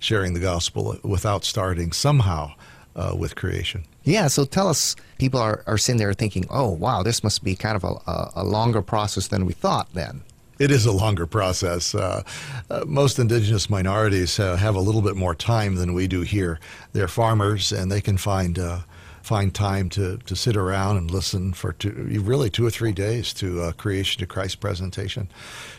sharing 0.00 0.34
the 0.34 0.40
gospel 0.40 0.98
without 1.02 1.44
starting 1.44 1.92
somehow 1.92 2.52
uh, 2.96 3.14
with 3.16 3.36
creation. 3.36 3.84
Yeah, 4.04 4.26
so 4.26 4.44
tell 4.44 4.68
us, 4.68 4.96
people 5.18 5.40
are, 5.40 5.62
are 5.66 5.78
sitting 5.78 5.98
there 5.98 6.12
thinking, 6.12 6.44
oh, 6.50 6.70
wow, 6.70 7.02
this 7.02 7.22
must 7.22 7.44
be 7.44 7.54
kind 7.54 7.76
of 7.76 7.84
a, 7.84 8.30
a 8.34 8.44
longer 8.44 8.82
process 8.82 9.28
than 9.28 9.46
we 9.46 9.52
thought 9.52 9.88
then. 9.94 10.22
It 10.62 10.70
is 10.70 10.86
a 10.86 10.92
longer 10.92 11.26
process. 11.26 11.92
Uh, 11.92 12.22
uh, 12.70 12.84
most 12.86 13.18
indigenous 13.18 13.68
minorities 13.68 14.38
uh, 14.38 14.54
have 14.54 14.76
a 14.76 14.80
little 14.80 15.02
bit 15.02 15.16
more 15.16 15.34
time 15.34 15.74
than 15.74 15.92
we 15.92 16.06
do 16.06 16.20
here. 16.20 16.60
They're 16.92 17.08
farmers 17.08 17.72
and 17.72 17.90
they 17.90 18.00
can 18.00 18.16
find 18.16 18.56
uh, 18.60 18.82
find 19.22 19.52
time 19.52 19.88
to, 19.88 20.18
to 20.18 20.36
sit 20.36 20.56
around 20.56 20.98
and 20.98 21.10
listen 21.10 21.52
for 21.52 21.72
two, 21.72 21.90
really 22.22 22.48
two 22.48 22.64
or 22.64 22.70
three 22.70 22.92
days 22.92 23.32
to 23.34 23.60
uh, 23.60 23.72
creation 23.72 24.20
to 24.20 24.26
Christ 24.26 24.60
presentation. 24.60 25.28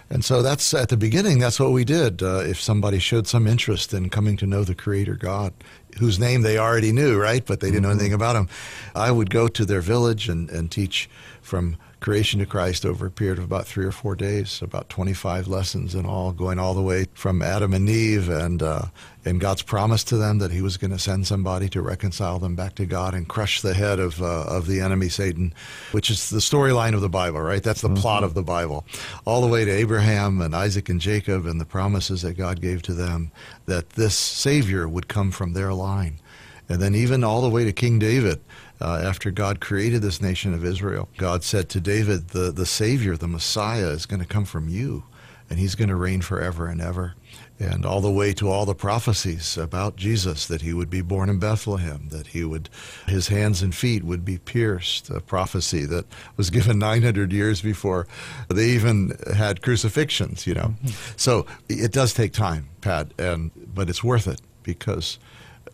And 0.09 0.25
so 0.25 0.41
that's 0.41 0.73
at 0.73 0.89
the 0.89 0.97
beginning, 0.97 1.39
that's 1.39 1.61
what 1.61 1.71
we 1.71 1.85
did. 1.85 2.21
Uh, 2.21 2.39
if 2.39 2.59
somebody 2.59 2.99
showed 2.99 3.25
some 3.25 3.47
interest 3.47 3.93
in 3.93 4.09
coming 4.09 4.35
to 4.37 4.45
know 4.45 4.65
the 4.65 4.75
Creator 4.75 5.15
God, 5.15 5.53
whose 5.97 6.19
name 6.19 6.41
they 6.41 6.57
already 6.57 6.91
knew, 6.91 7.17
right? 7.19 7.45
But 7.45 7.61
they 7.61 7.67
didn't 7.67 7.83
mm-hmm. 7.83 7.89
know 7.89 7.91
anything 7.91 8.13
about 8.13 8.35
him, 8.35 8.49
I 8.95 9.11
would 9.11 9.29
go 9.29 9.47
to 9.47 9.65
their 9.65 9.81
village 9.81 10.27
and, 10.27 10.49
and 10.49 10.69
teach 10.69 11.09
from 11.41 11.77
creation 12.03 12.41
to 12.41 12.45
Christ 12.45 12.85
over 12.85 13.05
a 13.05 13.11
period 13.11 13.37
of 13.37 13.45
about 13.45 13.65
three 13.65 13.85
or 13.85 13.91
four 13.91 14.13
days, 14.13 14.61
about 14.61 14.89
25 14.89 15.47
lessons 15.47 15.95
in 15.95 16.05
all, 16.05 16.33
going 16.33 16.59
all 16.59 16.73
the 16.73 16.81
way 16.81 17.05
from 17.13 17.41
Adam 17.41 17.73
and 17.73 17.89
Eve 17.89 18.27
and 18.27 18.61
uh, 18.61 18.83
and 19.25 19.39
God's 19.39 19.61
promise 19.61 20.03
to 20.05 20.17
them 20.17 20.39
that 20.39 20.51
He 20.51 20.61
was 20.61 20.75
going 20.75 20.91
to 20.91 20.99
send 20.99 21.25
somebody 21.25 21.69
to 21.69 21.81
reconcile 21.81 22.39
them 22.39 22.55
back 22.55 22.75
to 22.75 22.85
God 22.85 23.13
and 23.13 23.27
crush 23.27 23.61
the 23.61 23.73
head 23.73 23.99
of 23.99 24.21
uh, 24.21 24.43
of 24.43 24.67
the 24.67 24.81
enemy 24.81 25.07
Satan, 25.07 25.53
which 25.93 26.09
is 26.09 26.29
the 26.29 26.39
storyline 26.39 26.93
of 26.93 26.99
the 26.99 27.09
Bible, 27.09 27.39
right? 27.39 27.63
That's 27.63 27.81
the 27.81 27.87
mm-hmm. 27.87 28.01
plot 28.01 28.23
of 28.25 28.33
the 28.33 28.43
Bible, 28.43 28.85
all 29.23 29.39
the 29.41 29.47
way 29.47 29.63
to 29.63 29.71
Abraham 29.71 30.41
and 30.41 30.53
Isaac 30.53 30.89
and 30.89 30.99
Jacob 30.99 31.45
and 31.45 31.59
the 31.59 31.65
promises 31.65 32.21
that 32.23 32.37
God 32.37 32.61
gave 32.61 32.81
to 32.83 32.93
them 32.93 33.31
that 33.65 33.91
this 33.91 34.15
Savior 34.15 34.89
would 34.89 35.07
come 35.07 35.31
from 35.31 35.53
their 35.53 35.73
line, 35.73 36.19
and 36.67 36.81
then 36.81 36.95
even 36.95 37.23
all 37.23 37.41
the 37.41 37.49
way 37.49 37.63
to 37.63 37.71
King 37.71 37.97
David 37.97 38.41
uh, 38.81 39.01
after 39.03 39.31
God 39.31 39.59
created 39.59 40.01
this 40.01 40.21
nation 40.21 40.53
of 40.53 40.65
Israel, 40.65 41.09
God 41.17 41.43
said 41.43 41.69
to 41.69 41.79
David, 41.79 42.29
the, 42.29 42.51
the 42.51 42.65
Savior, 42.65 43.15
the 43.15 43.27
Messiah, 43.27 43.89
is 43.89 44.05
going 44.05 44.19
to 44.19 44.27
come 44.27 44.45
from 44.45 44.67
you, 44.67 45.03
and 45.49 45.59
he's 45.59 45.75
going 45.75 45.89
to 45.89 45.95
reign 45.95 46.21
forever 46.21 46.67
and 46.67 46.81
ever. 46.81 47.15
And 47.59 47.85
all 47.85 48.01
the 48.01 48.11
way 48.11 48.33
to 48.33 48.49
all 48.49 48.65
the 48.65 48.75
prophecies 48.75 49.57
about 49.57 49.95
Jesus, 49.95 50.47
that 50.47 50.61
he 50.61 50.73
would 50.73 50.89
be 50.89 51.01
born 51.01 51.29
in 51.29 51.39
Bethlehem, 51.39 52.09
that 52.09 52.27
he 52.27 52.43
would, 52.43 52.67
his 53.07 53.27
hands 53.27 53.61
and 53.61 53.73
feet 53.73 54.03
would 54.03 54.25
be 54.25 54.37
pierced, 54.37 55.09
a 55.09 55.21
prophecy 55.21 55.85
that 55.85 56.05
was 56.35 56.49
given 56.49 56.79
900 56.79 57.31
years 57.31 57.61
before 57.61 58.07
they 58.49 58.69
even 58.69 59.17
had 59.35 59.61
crucifixions, 59.61 60.45
you 60.45 60.55
know. 60.55 60.73
Mm-hmm. 60.83 61.13
So 61.15 61.45
it 61.69 61.91
does 61.91 62.13
take 62.13 62.33
time, 62.33 62.69
Pat, 62.81 63.11
and, 63.17 63.51
but 63.73 63.89
it's 63.89 64.03
worth 64.03 64.27
it 64.27 64.41
because 64.63 65.19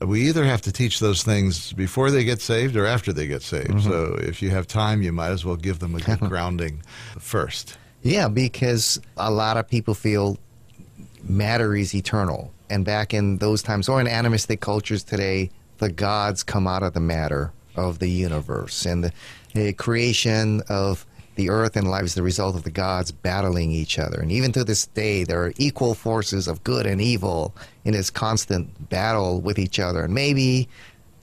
we 0.02 0.28
either 0.28 0.46
have 0.46 0.62
to 0.62 0.72
teach 0.72 1.00
those 1.00 1.24
things 1.24 1.74
before 1.74 2.12
they 2.12 2.24
get 2.24 2.42
saved 2.42 2.76
or 2.76 2.86
after 2.86 3.12
they 3.12 3.28
get 3.28 3.42
saved. 3.42 3.70
Mm-hmm. 3.70 3.90
So 3.90 4.18
if 4.22 4.42
you 4.42 4.50
have 4.50 4.68
time, 4.68 5.02
you 5.02 5.12
might 5.12 5.32
as 5.32 5.44
well 5.44 5.56
give 5.56 5.80
them 5.80 5.96
a 5.96 6.00
good 6.00 6.20
grounding 6.30 6.82
first. 7.20 7.78
Yeah, 8.02 8.30
because 8.30 9.00
a 9.18 9.30
lot 9.30 9.58
of 9.58 9.68
people 9.68 9.94
feel 9.94 10.38
matter 11.24 11.76
is 11.76 11.94
eternal. 11.94 12.52
And 12.70 12.86
back 12.86 13.14
in 13.14 13.38
those 13.38 13.62
times, 13.62 13.90
or 13.90 14.00
in 14.00 14.08
animistic 14.08 14.62
cultures 14.62 15.04
today, 15.04 15.50
the 15.80 15.90
gods 15.90 16.44
come 16.44 16.68
out 16.68 16.84
of 16.84 16.94
the 16.94 17.00
matter 17.00 17.52
of 17.76 18.00
the 18.00 18.10
universe. 18.10 18.86
And 18.86 19.04
the, 19.04 19.12
the 19.54 19.74
creation 19.74 20.62
of 20.70 21.06
the 21.36 21.50
earth 21.50 21.78
and 21.78 21.90
life 21.90 22.04
is 22.04 22.16
the 22.16 22.24
result 22.24 22.56
of 22.56 22.64
the 22.64 22.70
gods 22.70 23.12
battling 23.12 23.72
each 23.72 23.98
other. 23.98 24.20
And 24.20 24.32
even 24.32 24.52
to 24.52 24.64
this 24.64 24.88
day, 24.88 25.24
there 25.24 25.42
are 25.42 25.54
equal 25.58 25.96
forces 25.96 26.48
of 26.48 26.64
good 26.64 26.86
and 26.86 27.02
evil 27.02 27.56
in 27.90 27.96
this 27.96 28.10
constant 28.10 28.90
battle 28.90 29.42
with 29.42 29.58
each 29.58 29.80
other. 29.80 30.04
And 30.04 30.14
maybe 30.14 30.70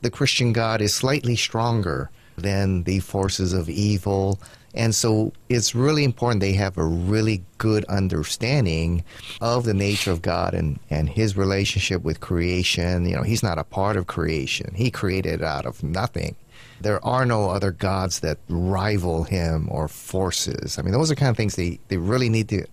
the 0.03 0.11
Christian 0.11 0.53
God 0.53 0.81
is 0.81 0.93
slightly 0.93 1.37
stronger 1.37 2.11
than 2.37 2.83
the 2.83 2.99
forces 3.01 3.53
of 3.53 3.71
evil. 3.71 4.41
And 4.75 4.95
so 4.95 5.33
it's 5.49 5.75
really 5.75 6.05
important 6.05 6.41
they 6.41 6.53
have 6.53 6.77
a 6.77 6.85
really 6.85 7.43
good 7.59 7.85
understanding 7.87 9.05
of 9.41 9.65
the 9.65 9.75
nature 9.75 10.11
of 10.11 10.23
God 10.23 10.55
and, 10.55 10.79
and 10.91 11.09
his 11.09 11.37
relationship 11.37 12.03
with 12.03 12.21
creation. 12.21 13.07
You 13.07 13.17
know, 13.17 13.23
he's 13.23 13.43
not 13.43 13.59
a 13.59 13.65
part 13.65 13.97
of 13.97 14.07
creation, 14.07 14.75
he 14.75 14.91
created 14.91 15.43
out 15.43 15.67
of 15.67 15.83
nothing. 15.83 16.37
There 16.81 17.03
are 17.07 17.25
no 17.25 17.49
other 17.49 17.71
gods 17.71 18.21
that 18.21 18.39
rival 18.49 19.25
him 19.25 19.69
or 19.71 19.89
forces. 19.89 20.79
I 20.79 20.83
mean, 20.83 20.93
those 20.93 21.11
are 21.11 21.15
kind 21.15 21.31
of 21.31 21.37
things 21.37 21.57
they, 21.57 21.79
they 21.89 21.97
really 21.97 22.29
need 22.29 22.51
to 22.51 22.67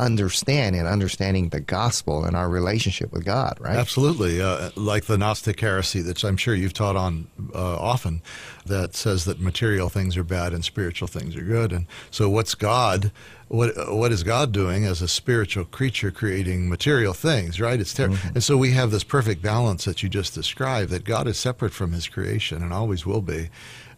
understand 0.00 0.74
in 0.74 0.86
understanding 0.86 1.50
the 1.50 1.60
gospel 1.60 2.24
and 2.24 2.36
our 2.36 2.48
relationship 2.48 3.12
with 3.12 3.24
God, 3.24 3.58
right? 3.60 3.76
Absolutely. 3.76 4.40
Uh, 4.40 4.70
like 4.74 5.04
the 5.04 5.18
Gnostic 5.18 5.60
heresy 5.60 6.00
that 6.02 6.24
I'm 6.24 6.36
sure 6.36 6.54
you've 6.54 6.72
taught 6.72 6.96
on 6.96 7.28
uh, 7.54 7.76
often 7.76 8.22
that 8.66 8.94
says 8.94 9.24
that 9.26 9.40
material 9.40 9.88
things 9.88 10.16
are 10.16 10.24
bad 10.24 10.52
and 10.52 10.64
spiritual 10.64 11.08
things 11.08 11.36
are 11.36 11.42
good. 11.42 11.72
And 11.72 11.86
so, 12.10 12.28
what's 12.28 12.54
God? 12.54 13.12
What, 13.48 13.72
what 13.92 14.12
is 14.12 14.22
God 14.22 14.52
doing 14.52 14.84
as 14.84 15.02
a 15.02 15.08
spiritual 15.08 15.64
creature 15.64 16.12
creating 16.12 16.68
material 16.68 17.12
things, 17.12 17.60
right? 17.60 17.80
It's 17.80 17.92
ter- 17.92 18.08
mm-hmm. 18.08 18.28
And 18.28 18.44
so 18.44 18.56
we 18.56 18.70
have 18.72 18.92
this 18.92 19.02
perfect 19.02 19.42
balance 19.42 19.86
that 19.86 20.04
you 20.04 20.08
just 20.08 20.34
described 20.34 20.92
that 20.92 21.02
God 21.02 21.26
is 21.26 21.36
separate 21.36 21.72
from 21.72 21.90
his 21.90 22.06
creation 22.06 22.62
and 22.62 22.72
always 22.72 23.04
will 23.04 23.22
be. 23.22 23.50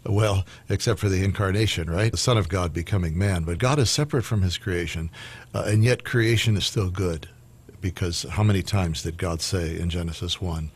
Well, 0.05 0.45
except 0.69 0.99
for 0.99 1.09
the 1.09 1.23
incarnation, 1.23 1.89
right? 1.89 2.11
The 2.11 2.19
Son 2.19 2.37
of 2.37 2.49
God 2.49 2.73
becoming 2.73 3.17
man. 3.17 3.45
But 3.45 3.59
God 3.59 3.79
is 3.79 3.89
separate 3.89 4.25
from 4.25 4.43
his 4.43 4.59
creation, 4.59 5.11
uh, 5.55 5.65
and 5.67 5.85
yet 5.85 6.05
creation 6.05 6.57
is 6.57 6.67
still 6.67 6.91
good. 6.91 7.29
Because 7.81 8.25
how 8.31 8.43
many 8.43 8.63
times 8.63 9.03
did 9.03 9.17
God 9.17 9.41
say 9.41 9.79
in 9.79 9.91
Genesis 9.91 10.41
1, 10.41 10.71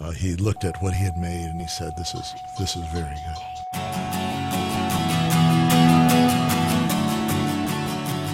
uh, 0.00 0.10
he 0.12 0.34
looked 0.36 0.64
at 0.64 0.80
what 0.82 0.94
he 0.94 1.04
had 1.04 1.16
made 1.18 1.44
and 1.44 1.60
he 1.60 1.68
said, 1.68 1.92
"This 1.96 2.14
is 2.14 2.32
this 2.58 2.76
is 2.76 2.84
very 2.92 3.14
good." 3.14 3.80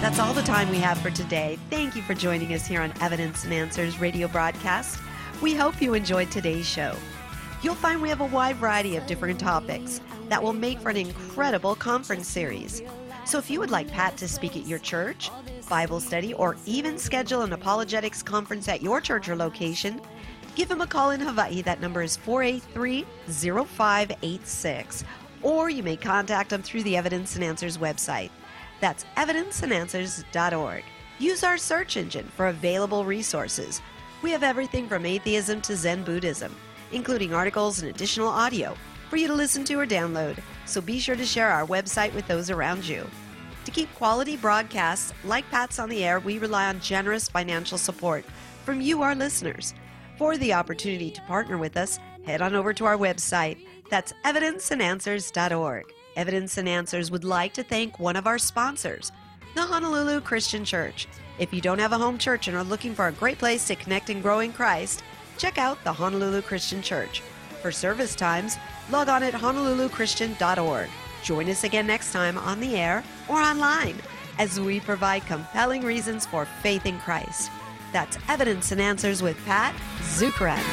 That's 0.01 0.19
all 0.19 0.33
the 0.33 0.43
time 0.43 0.69
we 0.69 0.77
have 0.77 0.97
for 0.99 1.11
today. 1.11 1.57
Thank 1.69 1.95
you 1.95 2.01
for 2.01 2.13
joining 2.13 2.53
us 2.53 2.65
here 2.65 2.81
on 2.81 2.93
Evidence 3.01 3.43
and 3.43 3.53
Answers 3.53 3.99
radio 3.99 4.27
broadcast. 4.27 4.99
We 5.41 5.53
hope 5.53 5.81
you 5.81 5.93
enjoyed 5.95 6.31
today's 6.31 6.67
show. 6.67 6.95
You'll 7.61 7.75
find 7.75 8.01
we 8.01 8.09
have 8.09 8.21
a 8.21 8.25
wide 8.25 8.55
variety 8.57 8.95
of 8.95 9.05
different 9.05 9.39
topics 9.39 9.99
that 10.29 10.41
will 10.41 10.53
make 10.53 10.79
for 10.79 10.89
an 10.89 10.97
incredible 10.97 11.75
conference 11.75 12.27
series. 12.27 12.81
So 13.25 13.37
if 13.37 13.49
you 13.49 13.59
would 13.59 13.71
like 13.71 13.91
Pat 13.91 14.15
to 14.17 14.27
speak 14.27 14.55
at 14.55 14.65
your 14.65 14.79
church, 14.79 15.29
Bible 15.69 15.99
study, 15.99 16.33
or 16.33 16.55
even 16.65 16.97
schedule 16.97 17.41
an 17.41 17.53
apologetics 17.53 18.23
conference 18.23 18.67
at 18.67 18.81
your 18.81 19.01
church 19.01 19.27
or 19.27 19.35
location, 19.35 20.01
give 20.55 20.71
him 20.71 20.81
a 20.81 20.87
call 20.87 21.11
in 21.11 21.19
Hawaii. 21.19 21.61
That 21.61 21.81
number 21.81 22.01
is 22.01 22.15
483 22.15 23.05
0586. 23.27 25.03
Or 25.43 25.69
you 25.69 25.83
may 25.83 25.97
contact 25.97 26.53
him 26.53 26.61
through 26.61 26.83
the 26.83 26.97
Evidence 26.97 27.35
and 27.35 27.43
Answers 27.43 27.77
website. 27.77 28.29
That's 28.79 29.05
evidenceandanswers.org. 29.17 30.83
Use 31.19 31.43
our 31.43 31.57
search 31.57 31.97
engine 31.97 32.27
for 32.35 32.47
available 32.47 33.03
resources. 33.03 33.81
We 34.21 34.31
have 34.31 34.43
everything 34.43 34.87
from 34.87 35.05
atheism 35.05 35.61
to 35.61 35.75
Zen 35.75 36.03
Buddhism, 36.03 36.55
including 36.91 37.33
articles 37.33 37.81
and 37.81 37.89
additional 37.89 38.29
audio 38.29 38.77
for 39.09 39.17
you 39.17 39.27
to 39.27 39.33
listen 39.33 39.63
to 39.65 39.79
or 39.79 39.85
download. 39.85 40.37
So 40.65 40.81
be 40.81 40.99
sure 40.99 41.15
to 41.15 41.25
share 41.25 41.49
our 41.49 41.65
website 41.65 42.13
with 42.13 42.27
those 42.27 42.49
around 42.49 42.87
you. 42.87 43.05
To 43.65 43.71
keep 43.71 43.93
quality 43.95 44.37
broadcasts 44.37 45.13
like 45.25 45.49
Pat's 45.49 45.79
on 45.79 45.89
the 45.89 46.03
Air, 46.03 46.19
we 46.19 46.39
rely 46.39 46.67
on 46.67 46.79
generous 46.79 47.27
financial 47.27 47.77
support 47.77 48.23
from 48.63 48.81
you, 48.81 49.01
our 49.01 49.15
listeners. 49.15 49.73
For 50.17 50.37
the 50.37 50.53
opportunity 50.53 51.11
to 51.11 51.21
partner 51.21 51.57
with 51.57 51.77
us, 51.77 51.99
head 52.25 52.41
on 52.41 52.55
over 52.55 52.73
to 52.73 52.85
our 52.85 52.97
website. 52.97 53.57
That's 53.89 54.13
evidenceandanswers.org. 54.25 55.85
Evidence 56.15 56.57
and 56.57 56.67
Answers 56.67 57.11
would 57.11 57.23
like 57.23 57.53
to 57.53 57.63
thank 57.63 57.99
one 57.99 58.15
of 58.15 58.25
our 58.25 58.37
sponsors, 58.37 59.11
the 59.55 59.61
Honolulu 59.61 60.21
Christian 60.21 60.65
Church. 60.65 61.07
If 61.39 61.53
you 61.53 61.61
don't 61.61 61.79
have 61.79 61.91
a 61.91 61.97
home 61.97 62.17
church 62.17 62.47
and 62.47 62.57
are 62.57 62.63
looking 62.63 62.95
for 62.95 63.07
a 63.07 63.11
great 63.11 63.37
place 63.37 63.67
to 63.67 63.75
connect 63.75 64.09
and 64.09 64.23
grow 64.23 64.39
in 64.39 64.51
Christ, 64.51 65.03
check 65.37 65.57
out 65.57 65.83
the 65.83 65.93
Honolulu 65.93 66.41
Christian 66.41 66.81
Church. 66.81 67.21
For 67.61 67.71
service 67.71 68.15
times, 68.15 68.57
log 68.89 69.09
on 69.09 69.23
at 69.23 69.33
honoluluchristian.org. 69.33 70.89
Join 71.23 71.49
us 71.49 71.63
again 71.63 71.87
next 71.87 72.13
time 72.13 72.37
on 72.37 72.59
the 72.59 72.75
air 72.77 73.03
or 73.27 73.37
online 73.37 73.95
as 74.39 74.59
we 74.59 74.79
provide 74.79 75.25
compelling 75.25 75.83
reasons 75.83 76.25
for 76.25 76.45
faith 76.61 76.85
in 76.85 76.99
Christ. 76.99 77.51
That's 77.91 78.17
Evidence 78.27 78.71
and 78.71 78.81
Answers 78.81 79.21
with 79.21 79.37
Pat 79.45 79.75
Zukeran. 80.01 80.63